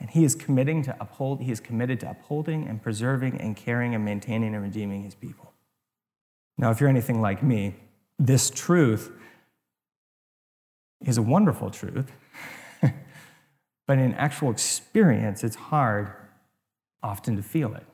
And 0.00 0.10
he 0.10 0.24
is 0.24 0.34
committing 0.34 0.82
to 0.84 0.96
uphold, 1.00 1.42
he 1.42 1.50
is 1.50 1.60
committed 1.60 2.00
to 2.00 2.10
upholding 2.10 2.66
and 2.66 2.82
preserving 2.82 3.40
and 3.40 3.56
caring 3.56 3.94
and 3.94 4.04
maintaining 4.04 4.54
and 4.54 4.62
redeeming 4.62 5.02
his 5.02 5.14
people. 5.14 5.47
Now, 6.58 6.70
if 6.70 6.80
you're 6.80 6.90
anything 6.90 7.20
like 7.20 7.42
me, 7.42 7.76
this 8.18 8.50
truth 8.50 9.12
is 11.00 11.16
a 11.16 11.22
wonderful 11.22 11.70
truth, 11.70 12.10
but 13.86 13.98
in 13.98 14.12
actual 14.14 14.50
experience, 14.50 15.44
it's 15.44 15.54
hard 15.54 16.12
often 17.02 17.36
to 17.36 17.42
feel 17.42 17.74
it. 17.76 17.86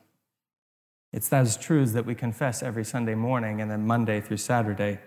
It's 1.13 1.29
those 1.29 1.57
truths 1.59 1.93
that 1.93 2.07
we 2.07 2.15
confess 2.15 2.63
every 2.63 2.85
Sunday 2.85 3.15
morning, 3.15 3.61
and 3.61 3.71
then 3.71 3.87
Monday 3.87 4.21
through 4.21 4.39
Saturday, 4.39 4.99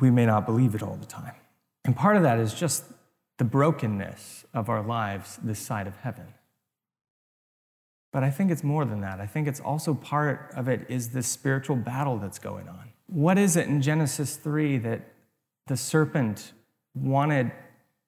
we 0.00 0.10
may 0.10 0.26
not 0.26 0.44
believe 0.44 0.74
it 0.74 0.82
all 0.82 0.96
the 0.96 1.06
time. 1.06 1.34
And 1.84 1.96
part 1.96 2.16
of 2.16 2.22
that 2.24 2.38
is 2.38 2.52
just 2.52 2.84
the 3.38 3.44
brokenness 3.44 4.44
of 4.52 4.68
our 4.68 4.82
lives 4.82 5.38
this 5.42 5.60
side 5.60 5.86
of 5.86 5.96
heaven. 5.98 6.26
But 8.12 8.24
I 8.24 8.30
think 8.30 8.50
it's 8.50 8.64
more 8.64 8.84
than 8.84 9.00
that. 9.02 9.20
I 9.20 9.26
think 9.26 9.46
it's 9.46 9.60
also 9.60 9.94
part 9.94 10.52
of 10.56 10.68
it 10.68 10.86
is 10.88 11.10
this 11.10 11.26
spiritual 11.26 11.76
battle 11.76 12.18
that's 12.18 12.38
going 12.38 12.68
on. 12.68 12.90
What 13.06 13.38
is 13.38 13.56
it 13.56 13.66
in 13.68 13.82
Genesis 13.82 14.36
3 14.36 14.78
that 14.78 15.12
the 15.66 15.76
serpent 15.76 16.52
wanted 16.94 17.52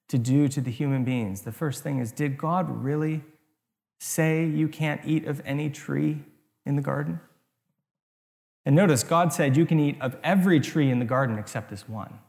to 0.09 0.17
do 0.17 0.47
to 0.47 0.61
the 0.61 0.71
human 0.71 1.03
beings? 1.03 1.41
The 1.41 1.51
first 1.51 1.83
thing 1.83 1.99
is 1.99 2.11
did 2.11 2.37
God 2.37 2.83
really 2.83 3.23
say 3.99 4.45
you 4.45 4.67
can't 4.67 5.01
eat 5.05 5.25
of 5.25 5.41
any 5.45 5.69
tree 5.69 6.19
in 6.65 6.75
the 6.75 6.81
garden? 6.81 7.19
And 8.65 8.75
notice, 8.75 9.03
God 9.03 9.33
said 9.33 9.57
you 9.57 9.65
can 9.65 9.79
eat 9.79 9.97
of 10.01 10.15
every 10.23 10.59
tree 10.59 10.91
in 10.91 10.99
the 10.99 11.05
garden 11.05 11.39
except 11.39 11.69
this 11.69 11.89
one. 11.89 12.19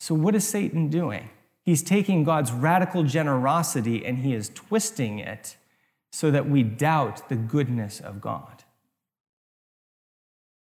So, 0.00 0.14
what 0.14 0.34
is 0.34 0.46
Satan 0.46 0.88
doing? 0.88 1.30
He's 1.62 1.82
taking 1.82 2.24
God's 2.24 2.52
radical 2.52 3.04
generosity 3.04 4.04
and 4.04 4.18
he 4.18 4.34
is 4.34 4.50
twisting 4.54 5.18
it 5.18 5.56
so 6.10 6.30
that 6.30 6.48
we 6.48 6.62
doubt 6.62 7.28
the 7.28 7.36
goodness 7.36 8.00
of 8.00 8.20
God. 8.20 8.64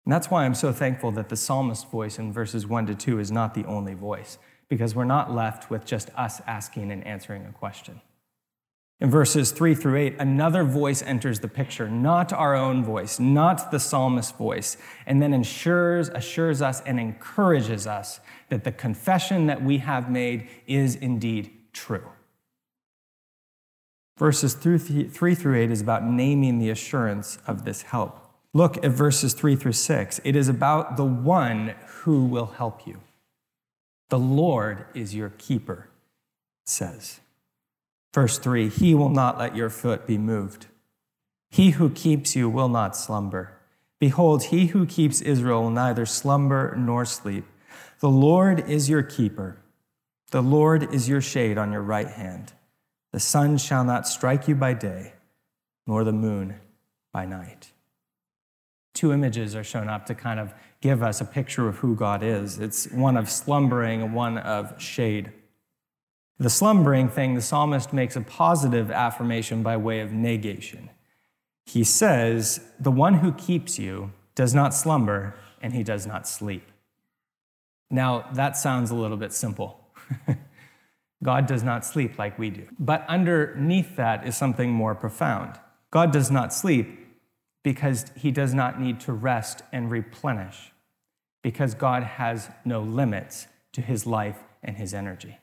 And 0.05 0.13
that's 0.13 0.31
why 0.31 0.45
I'm 0.45 0.55
so 0.55 0.73
thankful 0.73 1.13
that 1.13 1.29
the 1.29 1.37
psalmist's 1.37 1.85
voice 1.85 2.19
in 2.19 2.33
verses 2.33 2.67
1 2.67 2.87
to 2.87 2.95
2 2.95 3.21
is 3.21 3.31
not 3.31 3.55
the 3.55 3.65
only 3.65 3.95
voice, 3.95 4.39
because 4.69 4.95
we're 4.95 5.05
not 5.05 5.33
left 5.33 5.71
with 5.71 5.85
just 5.85 6.11
us 6.17 6.41
asking 6.47 6.91
and 6.91 7.07
answering 7.07 7.47
a 7.47 7.53
question. 7.53 8.01
In 9.01 9.11
verses 9.11 9.51
3 9.51 9.75
through 9.75 9.97
8, 9.97 10.17
another 10.19 10.63
voice 10.63 11.03
enters 11.03 11.41
the 11.41 11.49
picture, 11.49 11.89
not 11.89 12.35
our 12.35 12.55
own 12.55 12.85
voice, 12.85 13.19
not 13.19 13.71
the 13.71 13.81
psalmist's 13.81 14.33
voice, 14.33 14.77
and 15.07 15.23
then 15.23 15.33
ensures, 15.33 16.11
assures 16.11 16.61
us, 16.61 16.83
and 16.83 17.01
encourages 17.01 17.87
us 17.87 18.21
that 18.51 18.65
the 18.65 18.73
confession 18.73 19.47
that 19.47 19.63
we 19.63 19.79
have 19.79 20.11
made 20.11 20.49
is 20.67 20.97
indeed 20.97 21.51
true. 21.73 22.11
Verses 24.21 24.53
3 24.53 25.07
through 25.09 25.57
8 25.57 25.71
is 25.71 25.81
about 25.81 26.05
naming 26.05 26.59
the 26.59 26.69
assurance 26.69 27.39
of 27.47 27.65
this 27.65 27.81
help. 27.81 28.31
Look 28.53 28.77
at 28.85 28.91
verses 28.91 29.33
3 29.33 29.57
through 29.57 29.73
6. 29.73 30.21
It 30.25 30.37
is 30.37 30.47
about 30.47 30.99
the 30.99 31.07
one 31.07 31.75
who 31.87 32.27
will 32.27 32.45
help 32.59 32.87
you. 32.87 33.00
The 34.11 34.19
Lord 34.19 34.85
is 34.93 35.15
your 35.15 35.31
keeper, 35.31 35.89
it 36.62 36.69
says. 36.69 37.21
Verse 38.12 38.39
3 38.39 38.69
He 38.69 38.95
will 38.95 39.09
not 39.09 39.39
let 39.39 39.57
your 39.57 39.71
foot 39.71 40.07
be 40.07 40.19
moved. 40.19 40.67
He 41.50 41.71
who 41.71 41.89
keeps 41.89 42.37
you 42.37 42.50
will 42.50 42.69
not 42.69 42.95
slumber. 42.95 43.57
Behold, 43.99 44.45
he 44.45 44.67
who 44.67 44.85
keeps 44.85 45.23
Israel 45.23 45.62
will 45.62 45.71
neither 45.71 46.05
slumber 46.05 46.77
nor 46.77 47.07
sleep. 47.07 47.47
The 48.00 48.11
Lord 48.11 48.69
is 48.69 48.91
your 48.91 49.03
keeper. 49.03 49.57
The 50.31 50.43
Lord 50.43 50.93
is 50.93 51.09
your 51.09 51.23
shade 51.23 51.57
on 51.57 51.73
your 51.73 51.81
right 51.81 52.09
hand. 52.09 52.53
The 53.12 53.21
sun 53.21 53.59
shall 53.59 53.85
not 53.85 54.07
strike 54.07 54.47
you 54.47 54.55
by 54.55 54.75
day, 54.75 55.14
nor 55.87 56.05
the 56.05 56.12
moon 56.12 56.57
by 57.12 57.26
night. 57.26 57.73
Two 58.95 59.12
images 59.12 59.55
are 59.57 59.64
shown 59.64 59.88
up 59.88 60.07
to 60.07 60.14
kind 60.14 60.38
of 60.38 60.52
give 60.81 61.02
us 61.02 61.21
a 61.21 61.25
picture 61.25 61.69
of 61.69 61.76
who 61.79 61.95
God 61.95 62.23
is. 62.23 62.59
It's 62.59 62.90
one 62.90 63.17
of 63.17 63.31
slumbering 63.31 64.02
and 64.02 64.14
one 64.14 64.38
of 64.38 64.81
shade. 64.81 65.33
The 66.38 66.50
slumbering 66.50 67.09
thing, 67.09 67.35
the 67.35 67.43
psalmist 67.43 67.93
makes 67.93 68.17
a 68.17 68.21
positive 68.21 68.90
affirmation 68.90 69.62
by 69.62 69.76
way 69.76 70.00
of 70.00 70.12
negation. 70.12 70.90
He 71.67 71.85
says, 71.85 72.61
The 72.79 72.90
one 72.90 73.14
who 73.14 73.33
keeps 73.33 73.79
you 73.79 74.12
does 74.35 74.55
not 74.55 74.75
slumber 74.75 75.35
and 75.61 75.75
he 75.75 75.83
does 75.83 76.07
not 76.07 76.26
sleep. 76.26 76.71
Now, 77.90 78.26
that 78.33 78.57
sounds 78.57 78.90
a 78.90 78.95
little 78.95 79.17
bit 79.17 79.33
simple. 79.33 79.81
God 81.23 81.47
does 81.47 81.62
not 81.62 81.85
sleep 81.85 82.19
like 82.19 82.39
we 82.39 82.50
do. 82.50 82.67
But 82.79 83.05
underneath 83.09 83.97
that 83.97 84.27
is 84.27 84.37
something 84.37 84.71
more 84.71 84.95
profound. 84.95 85.59
God 85.91 86.12
does 86.12 86.31
not 86.31 86.53
sleep 86.53 86.99
because 87.62 88.07
he 88.17 88.31
does 88.31 88.55
not 88.55 88.81
need 88.81 89.00
to 89.00 89.12
rest 89.12 89.62
and 89.73 89.91
replenish, 89.91 90.73
because 91.43 91.75
God 91.75 92.03
has 92.03 92.49
no 92.65 92.81
limits 92.81 93.49
to 93.73 93.83
his 93.83 94.07
life 94.07 94.39
and 94.62 94.77
his 94.77 94.95
energy. 94.95 95.39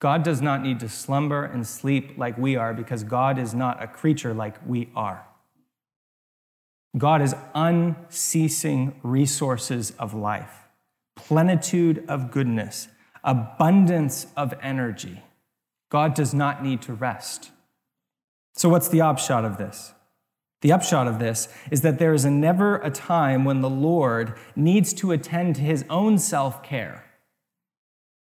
God 0.00 0.22
does 0.22 0.42
not 0.42 0.62
need 0.62 0.80
to 0.80 0.88
slumber 0.88 1.44
and 1.44 1.66
sleep 1.66 2.18
like 2.18 2.36
we 2.36 2.56
are 2.56 2.74
because 2.74 3.04
God 3.04 3.38
is 3.38 3.54
not 3.54 3.82
a 3.82 3.86
creature 3.86 4.34
like 4.34 4.56
we 4.66 4.90
are. 4.96 5.24
God 6.98 7.22
is 7.22 7.34
unceasing 7.54 9.00
resources 9.02 9.92
of 9.92 10.12
life, 10.12 10.68
plenitude 11.16 12.04
of 12.08 12.30
goodness, 12.30 12.88
abundance 13.24 14.26
of 14.36 14.54
energy. 14.62 15.22
God 15.90 16.14
does 16.14 16.32
not 16.32 16.62
need 16.62 16.82
to 16.82 16.94
rest. 16.94 17.50
So, 18.54 18.68
what's 18.68 18.88
the 18.88 19.00
upshot 19.00 19.44
of 19.44 19.58
this? 19.58 19.92
The 20.62 20.72
upshot 20.72 21.08
of 21.08 21.18
this 21.18 21.48
is 21.70 21.80
that 21.82 21.98
there 21.98 22.14
is 22.14 22.24
never 22.24 22.76
a 22.76 22.90
time 22.90 23.44
when 23.44 23.60
the 23.60 23.70
Lord 23.70 24.34
needs 24.54 24.92
to 24.94 25.10
attend 25.12 25.56
to 25.56 25.62
his 25.62 25.84
own 25.90 26.18
self 26.18 26.62
care 26.62 27.04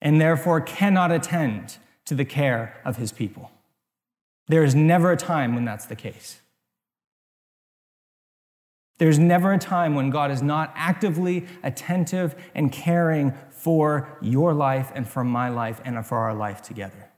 and 0.01 0.21
therefore 0.21 0.61
cannot 0.61 1.11
attend 1.11 1.79
to 2.05 2.15
the 2.15 2.25
care 2.25 2.81
of 2.85 2.97
his 2.97 3.13
people. 3.13 3.51
There 4.47 4.65
is 4.65 4.75
never 4.75 5.13
a 5.13 5.17
time 5.17 5.55
when 5.55 5.65
that's 5.65 5.87
the 5.87 5.97
case. 5.97 6.41
There's 8.99 9.19
never 9.19 9.53
a 9.53 9.59
time 9.59 9.95
when 9.95 10.11
God 10.11 10.31
is 10.31 10.43
not 10.43 10.73
actively 10.75 11.47
attentive 11.63 12.35
and 12.55 12.73
caring 12.73 13.33
for 13.59 14.17
your 14.21 14.55
life 14.55 14.93
and 14.95 15.07
for 15.09 15.25
my 15.25 15.49
life 15.49 15.81
and 15.85 16.05
for 16.07 16.19
our 16.19 16.35
life 16.35 16.63
together. 16.63 17.11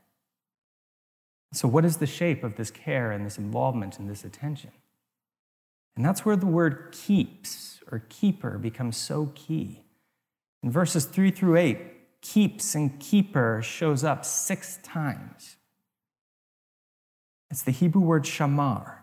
So, 1.52 1.68
what 1.68 1.85
is 1.85 1.97
the 1.97 2.06
shape 2.06 2.44
of 2.44 2.56
this 2.56 2.70
care 2.70 3.11
and 3.11 3.26
this 3.26 3.38
involvement 3.38 3.99
and 3.99 4.09
this 4.09 4.25
attention? 4.25 4.70
And 5.97 6.04
that's 6.04 6.25
where 6.25 6.37
the 6.37 6.47
word 6.47 6.90
keeps 6.92 7.80
or 7.90 8.04
keeper 8.09 8.56
becomes 8.59 8.97
so 8.97 9.32
key. 9.35 9.82
In 10.62 10.70
verses 10.70 11.04
3 11.04 11.30
through 11.30 11.56
8, 11.56 11.78
keeps 12.23 12.75
and 12.75 12.99
keeper 13.00 13.61
shows 13.62 14.04
up 14.04 14.25
six 14.25 14.78
times. 14.82 15.56
It's 17.50 17.62
the 17.62 17.73
Hebrew 17.73 18.02
word 18.02 18.25
shamar. 18.25 18.99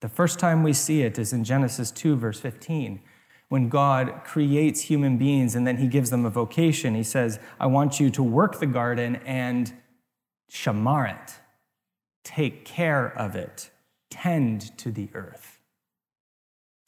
The 0.00 0.08
first 0.08 0.38
time 0.38 0.62
we 0.62 0.72
see 0.72 1.02
it 1.02 1.18
is 1.18 1.32
in 1.32 1.44
Genesis 1.44 1.90
2, 1.90 2.16
verse 2.16 2.40
15, 2.40 3.00
when 3.48 3.68
God 3.68 4.22
creates 4.24 4.82
human 4.82 5.16
beings 5.16 5.54
and 5.54 5.66
then 5.66 5.78
he 5.78 5.86
gives 5.86 6.10
them 6.10 6.24
a 6.24 6.30
vocation. 6.30 6.94
He 6.94 7.02
says, 7.02 7.38
I 7.58 7.66
want 7.66 7.98
you 7.98 8.10
to 8.10 8.22
work 8.22 8.60
the 8.60 8.66
garden 8.66 9.16
and 9.24 9.72
shamar 10.50 11.10
it, 11.10 11.34
take 12.24 12.64
care 12.64 13.06
of 13.06 13.34
it, 13.34 13.70
tend 14.10 14.76
to 14.78 14.90
the 14.90 15.08
earth. 15.14 15.60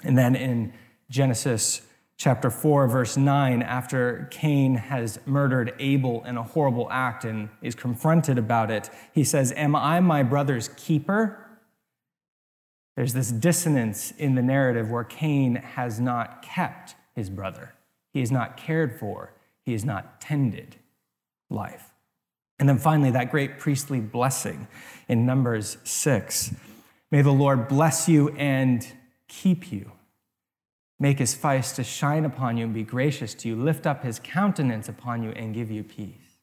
And 0.03 0.17
then 0.17 0.35
in 0.35 0.73
Genesis 1.11 1.83
chapter 2.17 2.51
4, 2.51 2.89
verse 2.89 3.17
9, 3.17 3.63
after 3.63 4.29
Cain 4.31 4.75
has 4.75 5.19
murdered 5.27 5.75
Abel 5.79 6.23
in 6.25 6.37
a 6.37 6.43
horrible 6.43 6.89
act 6.91 7.25
and 7.25 7.49
is 7.63 7.75
confronted 7.75 8.39
about 8.39 8.71
it, 8.71 8.91
he 9.13 9.25
says, 9.25 9.53
Am 9.53 9.75
I 9.75 10.01
my 10.01 10.23
brother's 10.23 10.69
keeper? 10.77 11.50
There's 13.01 13.15
this 13.15 13.31
dissonance 13.31 14.13
in 14.19 14.35
the 14.35 14.43
narrative 14.43 14.91
where 14.91 15.05
Cain 15.05 15.55
has 15.55 15.99
not 15.99 16.43
kept 16.43 16.97
his 17.15 17.31
brother. 17.31 17.73
He 18.13 18.21
is 18.21 18.31
not 18.31 18.59
cared 18.59 19.01
for. 19.01 19.33
He 19.65 19.73
is 19.73 19.87
not 19.87 20.21
tended 20.21 20.77
life. 21.49 21.95
And 22.59 22.69
then 22.69 22.77
finally, 22.77 23.11
that 23.13 23.31
great 23.31 23.59
priestly 23.59 24.01
blessing 24.01 24.69
in 25.09 25.25
Numbers 25.25 25.79
6. 25.83 26.55
May 27.11 27.23
the 27.23 27.33
Lord 27.33 27.69
bless 27.69 28.07
you 28.07 28.29
and 28.37 28.87
keep 29.29 29.73
you 29.73 29.93
make 30.99 31.19
his 31.19 31.35
face 31.35 31.73
to 31.73 31.83
shine 31.83 32.27
upon 32.27 32.59
you 32.59 32.65
and 32.65 32.75
be 32.75 32.83
gracious 32.83 33.33
to 33.33 33.49
you, 33.49 33.57
lift 33.57 33.87
up 33.87 34.05
his 34.05 34.21
countenance 34.23 34.91
upon 34.91 35.23
you 35.23 35.31
and 35.31 35.55
give 35.55 35.71
you 35.71 35.83
peace. 35.83 36.37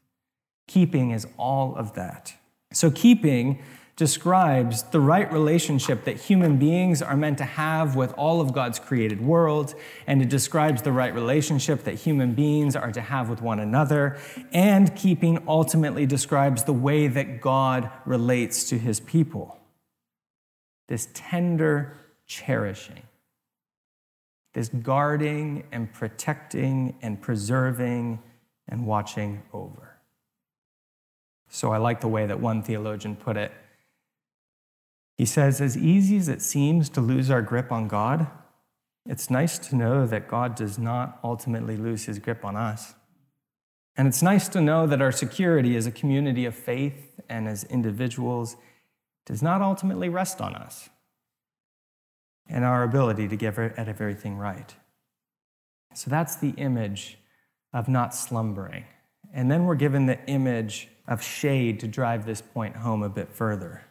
Keeping 0.68 1.12
is 1.12 1.28
all 1.38 1.76
of 1.76 1.94
that. 1.94 2.34
So, 2.74 2.90
keeping 2.90 3.62
describes 3.98 4.84
the 4.84 5.00
right 5.02 5.30
relationship 5.34 6.06
that 6.06 6.18
human 6.18 6.58
beings 6.58 7.02
are 7.02 7.18
meant 7.18 7.38
to 7.40 7.44
have 7.44 7.96
with 7.96 8.14
all 8.14 8.40
of 8.40 8.54
God's 8.54 8.80
created 8.80 9.20
world, 9.20 9.76
and 10.06 10.22
it 10.22 10.30
describes 10.30 10.84
the 10.84 10.94
right 10.94 11.14
relationship 11.14 11.84
that 11.84 11.96
human 11.96 12.34
beings 12.34 12.76
are 12.76 12.92
to 12.94 13.02
have 13.02 13.30
with 13.30 13.42
one 13.42 13.60
another. 13.60 14.18
And 14.54 14.96
keeping 14.96 15.44
ultimately 15.48 16.06
describes 16.06 16.64
the 16.64 16.74
way 16.74 17.10
that 17.10 17.42
God 17.42 17.92
relates 18.06 18.70
to 18.70 18.78
his 18.78 19.02
people 19.02 19.60
this 20.88 21.10
tender 21.14 21.98
cherishing 22.26 23.04
this 24.58 24.70
guarding 24.70 25.64
and 25.72 25.94
protecting 25.94 26.96
and 27.04 27.22
preserving 27.22 28.18
and 28.68 28.88
watching 28.88 29.44
over. 29.54 30.00
So 31.48 31.72
I 31.72 31.78
like 31.78 32.02
the 32.02 32.08
way 32.08 32.26
that 32.26 32.40
one 32.40 32.64
theologian 32.64 33.16
put 33.16 33.38
it. 33.38 33.52
He 35.18 35.26
says, 35.26 35.60
as 35.60 35.76
easy 35.76 36.18
as 36.18 36.30
it 36.30 36.42
seems 36.42 36.90
to 36.90 37.02
lose 37.02 37.32
our 37.32 37.42
grip 37.42 37.72
on 37.72 37.88
God, 37.88 38.28
it's 39.06 39.30
nice 39.30 39.58
to 39.60 39.76
know 39.76 40.06
that 40.06 40.28
God 40.28 40.56
does 40.56 40.78
not 40.78 41.20
ultimately 41.24 41.76
lose 41.76 42.06
his 42.06 42.20
grip 42.20 42.46
on 42.46 42.56
us. 42.56 42.94
And 43.96 44.08
it's 44.08 44.22
nice 44.22 44.48
to 44.50 44.62
know 44.62 44.86
that 44.86 45.02
our 45.02 45.12
security 45.12 45.76
as 45.76 45.88
a 45.88 45.92
community 45.92 46.46
of 46.46 46.54
faith 46.54 47.20
and 47.28 47.48
as 47.48 47.64
individuals 47.64 48.56
does 49.26 49.42
not 49.42 49.62
ultimately 49.62 50.08
rest 50.08 50.40
on 50.40 50.54
us 50.54 50.90
and 52.48 52.64
our 52.64 52.84
ability 52.84 53.28
to 53.28 53.36
get 53.36 53.58
at 53.58 53.90
everything 53.90 54.38
right. 54.38 54.76
So 55.96 56.12
that's 56.12 56.36
the 56.36 56.52
image 56.52 57.18
of 57.74 57.90
not 57.90 58.14
slumbering. 58.14 58.86
And 59.34 59.50
then 59.50 59.66
we're 59.66 59.76
given 59.76 60.06
the 60.06 60.24
image 60.28 60.90
of 61.08 61.24
shade 61.24 61.80
to 61.80 61.88
drive 61.88 62.26
this 62.26 62.42
point 62.42 62.76
home 62.76 63.02
a 63.02 63.10
bit 63.10 63.32
further. 63.32 63.87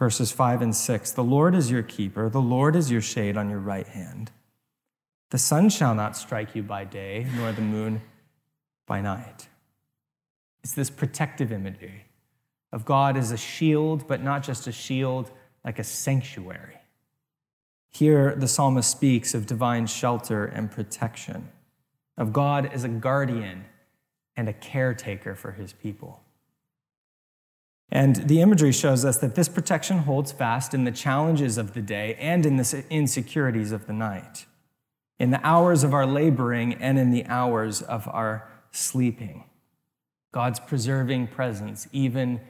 Verses 0.00 0.32
5 0.32 0.62
and 0.62 0.74
6 0.74 1.10
The 1.12 1.22
Lord 1.22 1.54
is 1.54 1.70
your 1.70 1.82
keeper, 1.82 2.30
the 2.30 2.40
Lord 2.40 2.74
is 2.74 2.90
your 2.90 3.02
shade 3.02 3.36
on 3.36 3.50
your 3.50 3.58
right 3.58 3.86
hand. 3.86 4.32
The 5.28 5.36
sun 5.36 5.68
shall 5.68 5.94
not 5.94 6.16
strike 6.16 6.56
you 6.56 6.62
by 6.62 6.84
day, 6.84 7.26
nor 7.36 7.52
the 7.52 7.60
moon 7.60 8.00
by 8.86 9.02
night. 9.02 9.48
It's 10.64 10.72
this 10.72 10.88
protective 10.88 11.52
imagery 11.52 12.06
of 12.72 12.86
God 12.86 13.18
as 13.18 13.30
a 13.30 13.36
shield, 13.36 14.08
but 14.08 14.22
not 14.22 14.42
just 14.42 14.66
a 14.66 14.72
shield, 14.72 15.30
like 15.66 15.78
a 15.78 15.84
sanctuary. 15.84 16.78
Here, 17.90 18.34
the 18.34 18.48
psalmist 18.48 18.90
speaks 18.90 19.34
of 19.34 19.44
divine 19.44 19.86
shelter 19.86 20.46
and 20.46 20.70
protection, 20.70 21.50
of 22.16 22.32
God 22.32 22.64
as 22.72 22.84
a 22.84 22.88
guardian 22.88 23.66
and 24.34 24.48
a 24.48 24.54
caretaker 24.54 25.34
for 25.34 25.52
his 25.52 25.74
people. 25.74 26.22
And 27.92 28.16
the 28.28 28.40
imagery 28.40 28.72
shows 28.72 29.04
us 29.04 29.18
that 29.18 29.34
this 29.34 29.48
protection 29.48 29.98
holds 29.98 30.30
fast 30.30 30.74
in 30.74 30.84
the 30.84 30.92
challenges 30.92 31.58
of 31.58 31.74
the 31.74 31.82
day 31.82 32.14
and 32.18 32.46
in 32.46 32.56
the 32.56 32.84
insecurities 32.88 33.72
of 33.72 33.86
the 33.86 33.92
night, 33.92 34.46
in 35.18 35.30
the 35.30 35.44
hours 35.44 35.82
of 35.82 35.92
our 35.92 36.06
laboring 36.06 36.74
and 36.74 36.98
in 36.98 37.10
the 37.10 37.26
hours 37.26 37.82
of 37.82 38.06
our 38.08 38.48
sleeping. 38.70 39.44
God's 40.32 40.60
preserving 40.60 41.28
presence, 41.28 41.88
even 41.90 42.40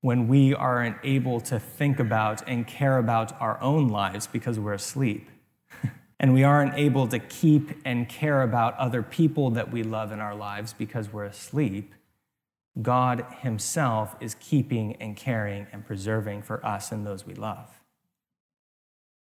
when 0.00 0.26
we 0.26 0.52
aren't 0.52 0.96
able 1.04 1.40
to 1.40 1.60
think 1.60 2.00
about 2.00 2.42
and 2.48 2.66
care 2.66 2.98
about 2.98 3.40
our 3.40 3.60
own 3.60 3.86
lives 3.86 4.26
because 4.26 4.58
we're 4.58 4.72
asleep. 4.72 5.30
and 6.20 6.34
we 6.34 6.42
aren't 6.42 6.74
able 6.74 7.06
to 7.06 7.20
keep 7.20 7.70
and 7.84 8.08
care 8.08 8.42
about 8.42 8.76
other 8.78 9.02
people 9.02 9.50
that 9.50 9.70
we 9.70 9.84
love 9.84 10.10
in 10.10 10.18
our 10.18 10.34
lives 10.34 10.72
because 10.72 11.12
we're 11.12 11.24
asleep. 11.24 11.94
God 12.80 13.26
Himself 13.40 14.16
is 14.20 14.34
keeping 14.40 14.96
and 14.96 15.16
caring 15.16 15.66
and 15.72 15.84
preserving 15.84 16.42
for 16.42 16.64
us 16.64 16.90
and 16.90 17.06
those 17.06 17.26
we 17.26 17.34
love. 17.34 17.68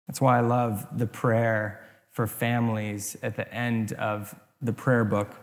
That's 0.07 0.21
why 0.21 0.39
I 0.39 0.41
love 0.41 0.87
the 0.97 1.07
prayer 1.07 1.85
for 2.11 2.27
families 2.27 3.17
at 3.23 3.37
the 3.37 3.53
end 3.53 3.93
of 3.93 4.35
the 4.61 4.73
prayer 4.73 5.05
book. 5.05 5.35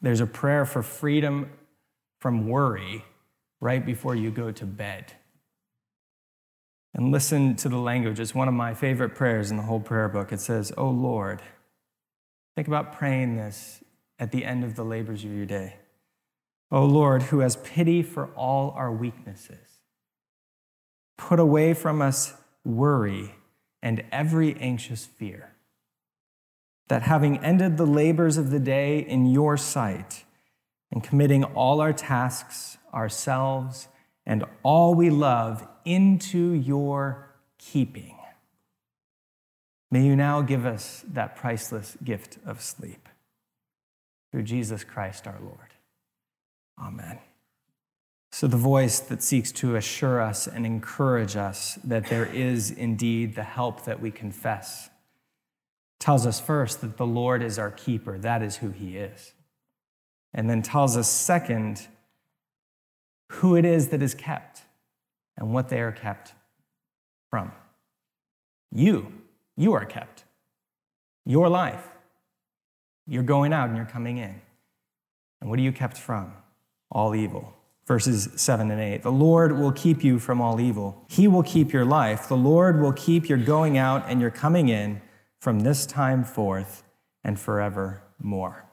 There's 0.00 0.20
a 0.20 0.26
prayer 0.26 0.64
for 0.64 0.82
freedom 0.82 1.50
from 2.20 2.48
worry 2.48 3.04
right 3.60 3.84
before 3.84 4.14
you 4.14 4.30
go 4.30 4.52
to 4.52 4.64
bed. 4.64 5.12
And 6.94 7.12
listen 7.12 7.56
to 7.56 7.68
the 7.68 7.78
language. 7.78 8.18
It's 8.20 8.34
one 8.34 8.48
of 8.48 8.54
my 8.54 8.74
favorite 8.74 9.14
prayers 9.14 9.50
in 9.50 9.56
the 9.56 9.62
whole 9.62 9.80
prayer 9.80 10.08
book. 10.08 10.32
It 10.32 10.40
says, 10.40 10.72
Oh 10.76 10.90
Lord, 10.90 11.42
think 12.54 12.68
about 12.68 12.92
praying 12.92 13.36
this 13.36 13.82
at 14.18 14.32
the 14.32 14.44
end 14.44 14.64
of 14.64 14.74
the 14.74 14.84
labors 14.84 15.24
of 15.24 15.32
your 15.32 15.46
day. 15.46 15.76
Oh 16.70 16.84
Lord, 16.84 17.24
who 17.24 17.40
has 17.40 17.56
pity 17.56 18.02
for 18.02 18.26
all 18.34 18.72
our 18.72 18.92
weaknesses, 18.92 19.80
put 21.16 21.40
away 21.40 21.74
from 21.74 22.02
us 22.02 22.34
worry 22.64 23.34
and 23.82 24.04
every 24.12 24.54
anxious 24.56 25.06
fear, 25.06 25.54
that 26.88 27.02
having 27.02 27.38
ended 27.38 27.76
the 27.76 27.86
labors 27.86 28.36
of 28.36 28.50
the 28.50 28.60
day 28.60 28.98
in 28.98 29.26
your 29.26 29.56
sight 29.56 30.24
and 30.90 31.02
committing 31.02 31.44
all 31.44 31.80
our 31.80 31.92
tasks 31.92 32.78
ourselves, 32.92 33.88
and 34.24 34.44
all 34.62 34.94
we 34.94 35.10
love 35.10 35.66
into 35.84 36.52
your 36.52 37.34
keeping. 37.58 38.16
May 39.90 40.04
you 40.04 40.16
now 40.16 40.42
give 40.42 40.66
us 40.66 41.04
that 41.12 41.36
priceless 41.36 41.96
gift 42.02 42.38
of 42.44 42.60
sleep. 42.60 43.08
Through 44.30 44.42
Jesus 44.42 44.84
Christ 44.84 45.26
our 45.26 45.38
Lord. 45.40 45.67
Amen. 46.80 47.18
So, 48.30 48.46
the 48.46 48.56
voice 48.56 49.00
that 49.00 49.22
seeks 49.22 49.50
to 49.52 49.76
assure 49.76 50.20
us 50.20 50.46
and 50.46 50.66
encourage 50.66 51.34
us 51.34 51.78
that 51.82 52.06
there 52.06 52.26
is 52.26 52.70
indeed 52.70 53.34
the 53.34 53.42
help 53.42 53.84
that 53.84 54.00
we 54.00 54.10
confess 54.10 54.90
tells 55.98 56.26
us 56.26 56.38
first 56.38 56.80
that 56.82 56.96
the 56.96 57.06
Lord 57.06 57.42
is 57.42 57.58
our 57.58 57.70
keeper. 57.70 58.18
That 58.18 58.42
is 58.42 58.56
who 58.56 58.70
he 58.70 58.96
is. 58.96 59.32
And 60.32 60.48
then 60.48 60.62
tells 60.62 60.96
us, 60.96 61.10
second, 61.10 61.88
who 63.32 63.56
it 63.56 63.64
is 63.64 63.88
that 63.88 64.02
is 64.02 64.14
kept 64.14 64.62
and 65.36 65.52
what 65.52 65.68
they 65.68 65.80
are 65.80 65.92
kept 65.92 66.34
from. 67.30 67.52
You, 68.70 69.12
you 69.56 69.72
are 69.72 69.84
kept. 69.84 70.24
Your 71.24 71.48
life. 71.48 71.88
You're 73.06 73.22
going 73.22 73.52
out 73.52 73.68
and 73.68 73.76
you're 73.76 73.86
coming 73.86 74.18
in. 74.18 74.40
And 75.40 75.48
what 75.48 75.58
are 75.58 75.62
you 75.62 75.72
kept 75.72 75.96
from? 75.96 76.32
All 76.90 77.14
evil. 77.14 77.54
Verses 77.86 78.28
7 78.36 78.70
and 78.70 78.80
8. 78.80 79.02
The 79.02 79.10
Lord 79.10 79.58
will 79.58 79.72
keep 79.72 80.04
you 80.04 80.18
from 80.18 80.40
all 80.40 80.60
evil. 80.60 81.04
He 81.08 81.26
will 81.26 81.42
keep 81.42 81.72
your 81.72 81.86
life. 81.86 82.28
The 82.28 82.36
Lord 82.36 82.80
will 82.80 82.92
keep 82.92 83.28
your 83.28 83.38
going 83.38 83.78
out 83.78 84.04
and 84.08 84.20
your 84.20 84.30
coming 84.30 84.68
in 84.68 85.00
from 85.40 85.60
this 85.60 85.86
time 85.86 86.24
forth 86.24 86.82
and 87.24 87.38
forevermore. 87.38 88.68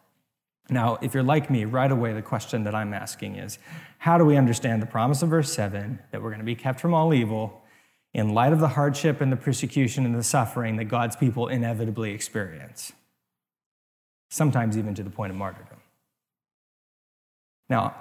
Now, 0.69 0.97
if 1.01 1.13
you're 1.13 1.23
like 1.23 1.49
me, 1.49 1.65
right 1.65 1.91
away 1.91 2.13
the 2.13 2.21
question 2.21 2.63
that 2.63 2.73
I'm 2.73 2.93
asking 2.93 3.35
is 3.35 3.59
how 3.99 4.17
do 4.17 4.25
we 4.25 4.35
understand 4.35 4.81
the 4.81 4.87
promise 4.87 5.21
of 5.21 5.29
verse 5.29 5.51
7 5.53 5.99
that 6.11 6.21
we're 6.21 6.29
going 6.29 6.39
to 6.39 6.45
be 6.45 6.55
kept 6.55 6.79
from 6.79 6.93
all 6.93 7.13
evil 7.13 7.61
in 8.13 8.33
light 8.33 8.53
of 8.53 8.59
the 8.59 8.69
hardship 8.69 9.21
and 9.21 9.31
the 9.31 9.37
persecution 9.37 10.05
and 10.05 10.15
the 10.15 10.23
suffering 10.23 10.77
that 10.77 10.85
God's 10.85 11.15
people 11.15 11.47
inevitably 11.47 12.11
experience? 12.11 12.93
Sometimes 14.29 14.77
even 14.77 14.95
to 14.95 15.03
the 15.03 15.09
point 15.09 15.31
of 15.31 15.37
martyrdom. 15.37 15.77
Now, 17.69 17.95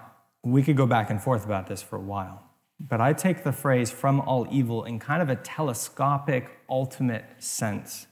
we 0.45 0.63
could 0.63 0.77
go 0.77 0.87
back 0.87 1.11
and 1.11 1.23
forth 1.23 1.45
about 1.45 1.67
this 1.67 1.83
for 1.83 1.97
a 1.97 2.01
while. 2.01 2.43
but 2.81 3.01
I 3.01 3.13
take 3.13 3.45
the 3.45 3.53
phrase 3.53 3.91
from 3.91 4.21
all 4.21 4.47
evil 4.51 4.85
in 4.85 4.99
kind 4.99 5.23
of 5.23 5.31
a 5.31 5.37
telescopic, 5.37 6.59
ultimate 6.69 7.25
sense 7.39 8.07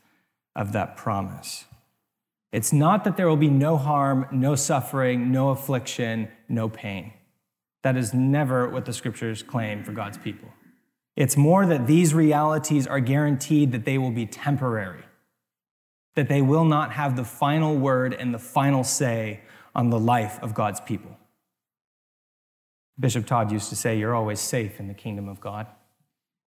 of 0.54 0.72
that 0.72 0.96
promise. 0.96 1.64
It's 2.52 2.72
not 2.72 3.04
that 3.04 3.16
there 3.16 3.28
will 3.28 3.36
be 3.36 3.50
no 3.50 3.76
harm, 3.76 4.26
no 4.30 4.54
suffering, 4.54 5.32
no 5.32 5.50
affliction, 5.50 6.28
no 6.48 6.68
pain. 6.68 7.12
That 7.82 7.96
is 7.96 8.14
never 8.14 8.68
what 8.68 8.84
the 8.84 8.92
scriptures 8.92 9.42
claim 9.42 9.82
for 9.82 9.92
God's 9.92 10.18
people. 10.18 10.48
It's 11.16 11.36
more 11.36 11.66
that 11.66 11.86
these 11.86 12.14
realities 12.14 12.86
are 12.86 13.00
guaranteed 13.00 13.72
that 13.72 13.84
they 13.84 13.98
will 13.98 14.12
be 14.12 14.26
temporary, 14.26 15.04
that 16.14 16.28
they 16.28 16.40
will 16.42 16.64
not 16.64 16.92
have 16.92 17.16
the 17.16 17.24
final 17.24 17.76
word 17.76 18.14
and 18.14 18.32
the 18.32 18.38
final 18.38 18.84
say 18.84 19.40
on 19.74 19.90
the 19.90 19.98
life 19.98 20.38
of 20.42 20.54
God's 20.54 20.80
people. 20.80 21.16
Bishop 23.02 23.26
Todd 23.26 23.50
used 23.50 23.68
to 23.70 23.76
say, 23.76 23.98
You're 23.98 24.14
always 24.14 24.38
safe 24.38 24.78
in 24.78 24.86
the 24.86 24.94
kingdom 24.94 25.28
of 25.28 25.40
God. 25.40 25.66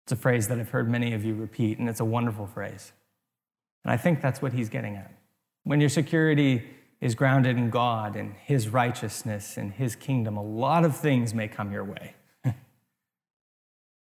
It's 0.05 0.13
a 0.13 0.17
phrase 0.17 0.49
that 0.49 0.59
I've 0.59 0.71
heard 0.71 0.91
many 0.91 1.15
of 1.15 1.25
you 1.25 1.33
repeat, 1.33 1.79
and 1.79 1.89
it's 1.89 2.01
a 2.01 2.05
wonderful 2.05 2.47
phrase. 2.47 2.93
And 3.85 3.93
I 3.93 3.97
think 3.97 4.21
that's 4.21 4.43
what 4.43 4.53
he's 4.53 4.69
getting 4.69 4.97
at. 4.97 5.15
When 5.63 5.81
your 5.81 5.89
security 5.89 6.65
is 7.01 7.15
grounded 7.15 7.57
in 7.57 7.71
God 7.71 8.17
and 8.17 8.35
his 8.35 8.69
righteousness 8.69 9.57
and 9.57 9.73
his 9.73 9.95
kingdom, 9.95 10.37
a 10.37 10.43
lot 10.43 10.85
of 10.85 10.97
things 10.97 11.33
may 11.33 11.47
come 11.47 11.71
your 11.71 11.85
way. 11.85 12.15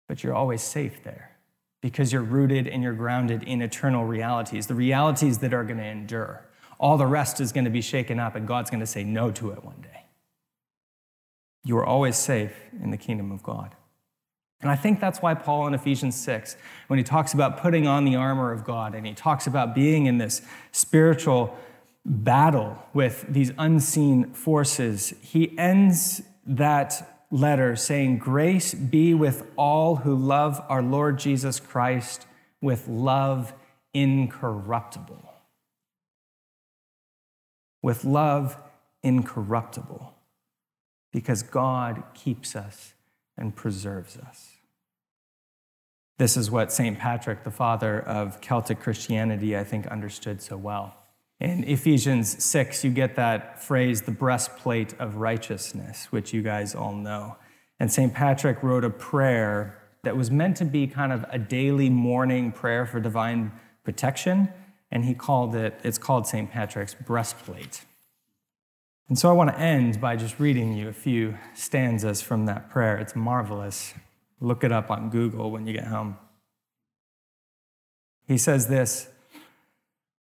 but 0.10 0.22
you're 0.22 0.36
always 0.36 0.62
safe 0.62 1.02
there 1.04 1.32
because 1.80 2.12
you're 2.12 2.22
rooted 2.22 2.68
and 2.68 2.84
you're 2.84 2.92
grounded 2.92 3.44
in 3.44 3.62
eternal 3.62 4.04
realities, 4.04 4.68
the 4.68 4.76
realities 4.76 5.38
that 5.38 5.54
are 5.54 5.64
going 5.64 5.80
to 5.80 5.86
endure. 5.86 6.46
All 6.78 6.98
the 6.98 7.08
rest 7.08 7.40
is 7.40 7.54
going 7.54 7.64
to 7.64 7.72
be 7.72 7.82
shaken 7.82 8.20
up, 8.20 8.36
and 8.36 8.46
God's 8.46 8.70
going 8.70 8.82
to 8.82 8.86
say 8.86 9.06
no 9.06 9.32
to 9.32 9.52
it 9.52 9.64
one 9.64 9.80
day. 9.82 10.03
You 11.66 11.78
are 11.78 11.86
always 11.86 12.18
safe 12.18 12.54
in 12.82 12.92
the 12.92 12.98
kingdom 12.98 13.32
of 13.32 13.42
God. 13.42 13.76
And 14.62 14.72
I 14.72 14.76
think 14.76 15.00
that's 15.00 15.22
why 15.22 15.34
Paul 15.34 15.68
in 15.68 15.74
Ephesians 15.74 16.16
6, 16.16 16.56
when 16.88 16.98
he 16.98 17.04
talks 17.04 17.34
about 17.34 17.58
putting 17.58 17.86
on 17.86 18.06
the 18.06 18.16
armor 18.16 18.52
of 18.52 18.64
God 18.64 18.96
and 18.96 19.06
he 19.06 19.14
talks 19.14 19.46
about 19.46 19.76
being 19.76 20.06
in 20.06 20.18
this 20.18 20.42
spiritual 20.72 21.58
battle 22.06 22.78
with 22.94 23.26
these 23.28 23.52
unseen 23.58 24.34
forces, 24.34 25.14
he 25.22 25.58
ends 25.58 26.22
that 26.46 27.26
letter 27.30 27.76
saying, 27.76 28.20
Grace 28.20 28.74
be 28.74 29.14
with 29.14 29.46
all 29.58 29.98
who 29.98 30.16
love 30.16 30.64
our 30.70 30.82
Lord 30.82 31.20
Jesus 31.20 31.60
Christ 31.60 32.26
with 32.62 32.88
love 32.88 33.54
incorruptible. 33.94 35.30
With 37.82 38.06
love 38.06 38.58
incorruptible 39.04 40.14
because 41.14 41.44
God 41.44 42.04
keeps 42.14 42.56
us 42.56 42.94
and 43.38 43.56
preserves 43.56 44.18
us. 44.18 44.50
This 46.18 46.36
is 46.36 46.52
what 46.52 46.72
St. 46.72 47.00
Patrick, 47.00 47.44
the 47.44 47.52
father 47.52 48.02
of 48.02 48.42
Celtic 48.42 48.80
Christianity, 48.80 49.58
I 49.58 49.64
think 49.64 49.88
understood 49.88 50.42
so 50.42 50.58
well. 50.58 50.96
In 51.40 51.64
Ephesians 51.64 52.44
6, 52.44 52.84
you 52.84 52.92
get 52.92 53.16
that 53.16 53.62
phrase, 53.62 54.04
the 54.04 54.12
breastplate 54.12 54.94
of 55.00 55.16
righteousness, 55.16 56.08
which 56.12 56.34
you 56.34 56.42
guys 56.42 56.76
all 56.76 56.94
know. 56.94 57.38
And 57.80 57.92
St. 57.92 58.14
Patrick 58.14 58.62
wrote 58.62 58.84
a 58.84 58.90
prayer 58.90 59.80
that 60.04 60.16
was 60.16 60.30
meant 60.30 60.58
to 60.58 60.66
be 60.66 60.88
kind 60.88 61.12
of 61.12 61.26
a 61.30 61.40
daily 61.40 61.90
morning 61.90 62.52
prayer 62.52 62.86
for 62.86 63.00
divine 63.00 63.52
protection. 63.84 64.50
And 64.92 65.06
he 65.06 65.14
called 65.14 65.56
it, 65.56 65.80
it's 65.84 65.98
called 65.98 66.28
St. 66.28 66.50
Patrick's 66.50 66.94
breastplate. 66.94 67.84
And 69.10 69.20
so 69.20 69.30
I 69.30 69.34
want 69.34 69.50
to 69.50 69.60
end 69.60 70.00
by 70.00 70.16
just 70.16 70.40
reading 70.40 70.74
you 70.74 70.88
a 70.88 70.94
few 70.94 71.38
stanzas 71.54 72.22
from 72.22 72.46
that 72.46 72.70
prayer. 72.70 72.98
It's 72.98 73.16
marvelous. 73.16 73.94
Look 74.40 74.64
it 74.64 74.72
up 74.72 74.90
on 74.90 75.10
Google 75.10 75.52
when 75.52 75.68
you 75.68 75.74
get 75.74 75.86
home. 75.86 76.18
He 78.28 78.38
says 78.38 78.68
this 78.68 79.10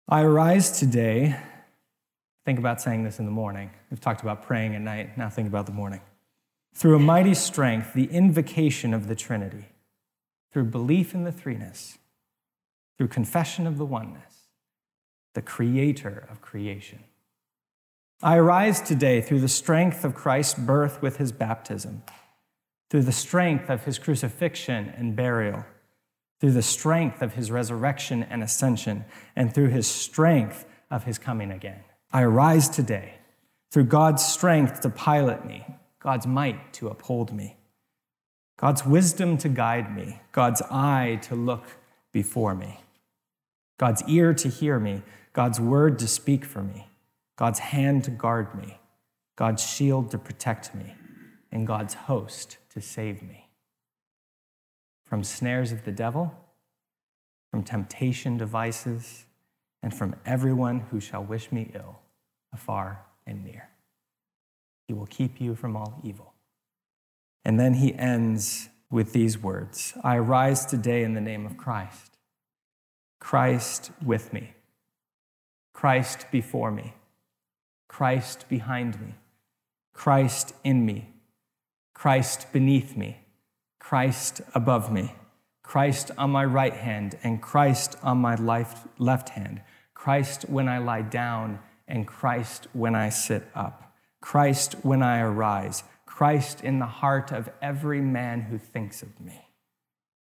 I 0.10 0.22
arise 0.22 0.80
today. 0.80 1.36
Think 2.44 2.58
about 2.58 2.82
saying 2.82 3.04
this 3.04 3.20
in 3.20 3.26
the 3.26 3.32
morning. 3.32 3.70
We've 3.92 4.02
talked 4.02 4.24
about 4.24 4.42
praying 4.42 4.74
at 4.74 4.82
night. 4.82 5.16
Now 5.16 5.30
think 5.30 5.48
about 5.48 5.68
the 5.68 5.72
morning. 5.72 6.02
Through 6.74 6.96
a 6.96 7.00
mighty 7.00 7.36
strength, 7.36 7.94
the 7.94 8.06
invocation 8.06 8.96
of 8.96 9.08
the 9.08 9.16
Trinity, 9.16 9.66
through 10.52 10.66
belief 10.66 11.14
in 11.14 11.24
the 11.24 11.32
threeness, 11.32 12.00
through 12.98 13.10
confession 13.10 13.68
of 13.68 13.78
the 13.78 13.86
oneness, 13.86 14.48
the 15.36 15.42
creator 15.42 16.28
of 16.32 16.42
creation 16.42 17.04
I 18.24 18.38
arise 18.38 18.82
today 18.82 19.20
through 19.20 19.40
the 19.40 19.48
strength 19.48 20.06
of 20.06 20.14
Christ's 20.14 20.60
birth 20.60 21.02
with 21.02 21.18
his 21.18 21.32
baptism, 21.32 22.04
through 22.92 23.02
the 23.02 23.12
strength 23.12 23.68
of 23.68 23.86
his 23.86 23.98
crucifixion 23.98 24.94
and 24.96 25.16
burial, 25.16 25.66
through 26.40 26.52
the 26.52 26.62
strength 26.62 27.24
of 27.24 27.34
his 27.34 27.50
resurrection 27.50 28.22
and 28.22 28.44
ascension, 28.44 29.06
and 29.36 29.52
through 29.52 29.70
his 29.70 29.88
strength 29.88 30.66
of 30.92 31.06
his 31.06 31.18
coming 31.18 31.50
again. 31.50 31.80
I 32.14 32.22
arise 32.22 32.70
today 32.70 33.16
through 33.72 33.86
God's 33.86 34.24
strength 34.24 34.82
to 34.82 34.90
pilot 34.90 35.44
me, 35.44 35.66
God's 36.00 36.28
might 36.28 36.74
to 36.74 36.90
uphold 36.90 37.34
me, 37.34 37.58
God's 38.56 38.86
wisdom 38.86 39.36
to 39.40 39.50
guide 39.50 39.96
me, 39.96 40.22
God's 40.32 40.62
eye 40.70 41.18
to 41.24 41.36
look 41.36 41.66
before 42.12 42.54
me, 42.54 42.82
God's 43.80 44.04
ear 44.08 44.36
to 44.36 44.48
hear 44.48 44.80
me, 44.80 45.02
God's 45.34 45.60
word 45.60 45.98
to 45.98 46.08
speak 46.08 46.46
for 46.46 46.62
me. 46.62 46.88
God's 47.42 47.58
hand 47.58 48.04
to 48.04 48.12
guard 48.12 48.54
me, 48.54 48.78
God's 49.36 49.68
shield 49.68 50.12
to 50.12 50.20
protect 50.20 50.76
me, 50.76 50.94
and 51.52 51.66
God's 51.66 51.96
host 51.96 52.58
to 52.70 52.80
save 52.80 53.24
me. 53.24 53.50
From 55.08 55.24
snares 55.24 55.72
of 55.72 55.84
the 55.84 55.92
devil, 55.92 56.32
from 57.50 57.64
temptation 57.64 58.38
devices, 58.38 59.26
and 59.82 59.92
from 59.92 60.16
everyone 60.24 60.82
who 60.92 61.00
shall 61.00 61.24
wish 61.24 61.52
me 61.52 61.72
ill, 61.74 62.02
afar 62.54 63.08
and 63.26 63.44
near. 63.44 63.70
He 64.88 64.94
will 64.94 65.08
keep 65.08 65.42
you 65.42 65.56
from 65.56 65.76
all 65.76 66.00
evil. 66.04 66.36
And 67.44 67.60
then 67.60 67.74
he 67.74 67.96
ends 67.96 68.70
with 68.92 69.14
these 69.14 69.40
words 69.40 69.96
I 70.04 70.20
rise 70.20 70.64
today 70.64 71.02
in 71.02 71.16
the 71.16 71.22
name 71.22 71.48
of 71.48 71.58
Christ. 71.58 72.20
Christ 73.20 73.90
with 74.06 74.32
me, 74.32 74.54
Christ 75.74 76.28
before 76.30 76.70
me 76.70 76.94
Christ 77.92 78.48
behind 78.48 79.02
me, 79.02 79.16
Christ 79.92 80.56
in 80.64 80.86
me, 80.86 81.10
Christ 81.94 82.48
beneath 82.54 82.96
me, 82.96 83.18
Christ 83.82 84.40
above 84.56 84.94
me, 84.94 85.14
Christ 85.62 86.10
on 86.18 86.30
my 86.30 86.46
right 86.46 86.74
hand, 86.74 87.18
and 87.22 87.42
Christ 87.42 87.98
on 88.02 88.20
my 88.20 88.36
left 88.36 89.30
hand, 89.30 89.62
Christ 89.94 90.46
when 90.48 90.70
I 90.70 90.78
lie 90.78 91.02
down, 91.02 91.60
and 91.86 92.08
Christ 92.08 92.66
when 92.72 92.96
I 92.96 93.10
sit 93.10 93.44
up, 93.54 93.94
Christ 94.22 94.76
when 94.84 95.04
I 95.04 95.20
arise, 95.20 95.84
Christ 96.06 96.64
in 96.64 96.80
the 96.80 96.86
heart 96.86 97.34
of 97.34 97.50
every 97.62 98.00
man 98.00 98.44
who 98.44 98.58
thinks 98.58 99.04
of 99.04 99.20
me, 99.20 99.50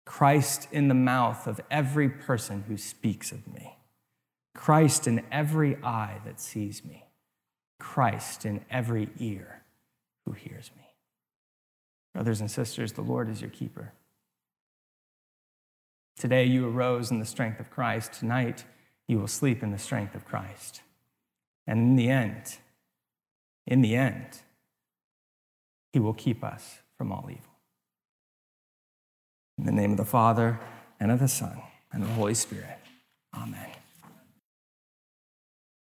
Christ 0.05 0.67
in 0.73 0.89
the 0.89 0.95
mouth 0.95 1.47
of 1.47 1.61
every 1.71 2.09
person 2.09 2.65
who 2.67 2.77
speaks 2.77 3.31
of 3.31 3.47
me, 3.47 3.77
Christ 4.53 5.07
in 5.07 5.25
every 5.31 5.77
eye 5.85 6.19
that 6.25 6.41
sees 6.41 6.85
me. 6.85 7.05
Christ 7.83 8.47
in 8.47 8.65
every 8.71 9.11
ear 9.19 9.63
who 10.25 10.33
hears 10.33 10.71
me. 10.77 10.85
Brothers 12.15 12.41
and 12.41 12.49
sisters, 12.49 12.93
the 12.93 13.03
Lord 13.03 13.29
is 13.29 13.41
your 13.41 13.51
keeper. 13.51 13.93
Today 16.17 16.45
you 16.45 16.69
arose 16.69 17.11
in 17.11 17.19
the 17.19 17.27
strength 17.27 17.59
of 17.59 17.71
Christ. 17.71 18.13
Tonight 18.13 18.65
you 19.09 19.19
will 19.19 19.27
sleep 19.27 19.65
in 19.65 19.73
the 19.73 19.79
strength 19.79 20.15
of 20.15 20.25
Christ. 20.25 20.83
And 21.67 21.81
in 21.81 21.97
the 21.97 22.09
end, 22.09 22.59
in 23.67 23.83
the 23.83 23.97
end, 23.97 24.43
he 25.93 25.99
will 25.99 26.15
keep 26.15 26.45
us 26.45 26.79
from 26.97 27.11
all 27.11 27.27
evil. 27.29 27.43
In 29.59 29.65
the 29.65 29.73
name 29.73 29.91
of 29.91 29.97
the 29.97 30.05
Father, 30.05 30.61
and 31.01 31.11
of 31.11 31.19
the 31.19 31.27
Son, 31.27 31.61
and 31.93 32.05
of 32.05 32.09
the 32.11 32.15
Holy 32.15 32.35
Spirit. 32.35 32.79
Amen. 33.35 33.82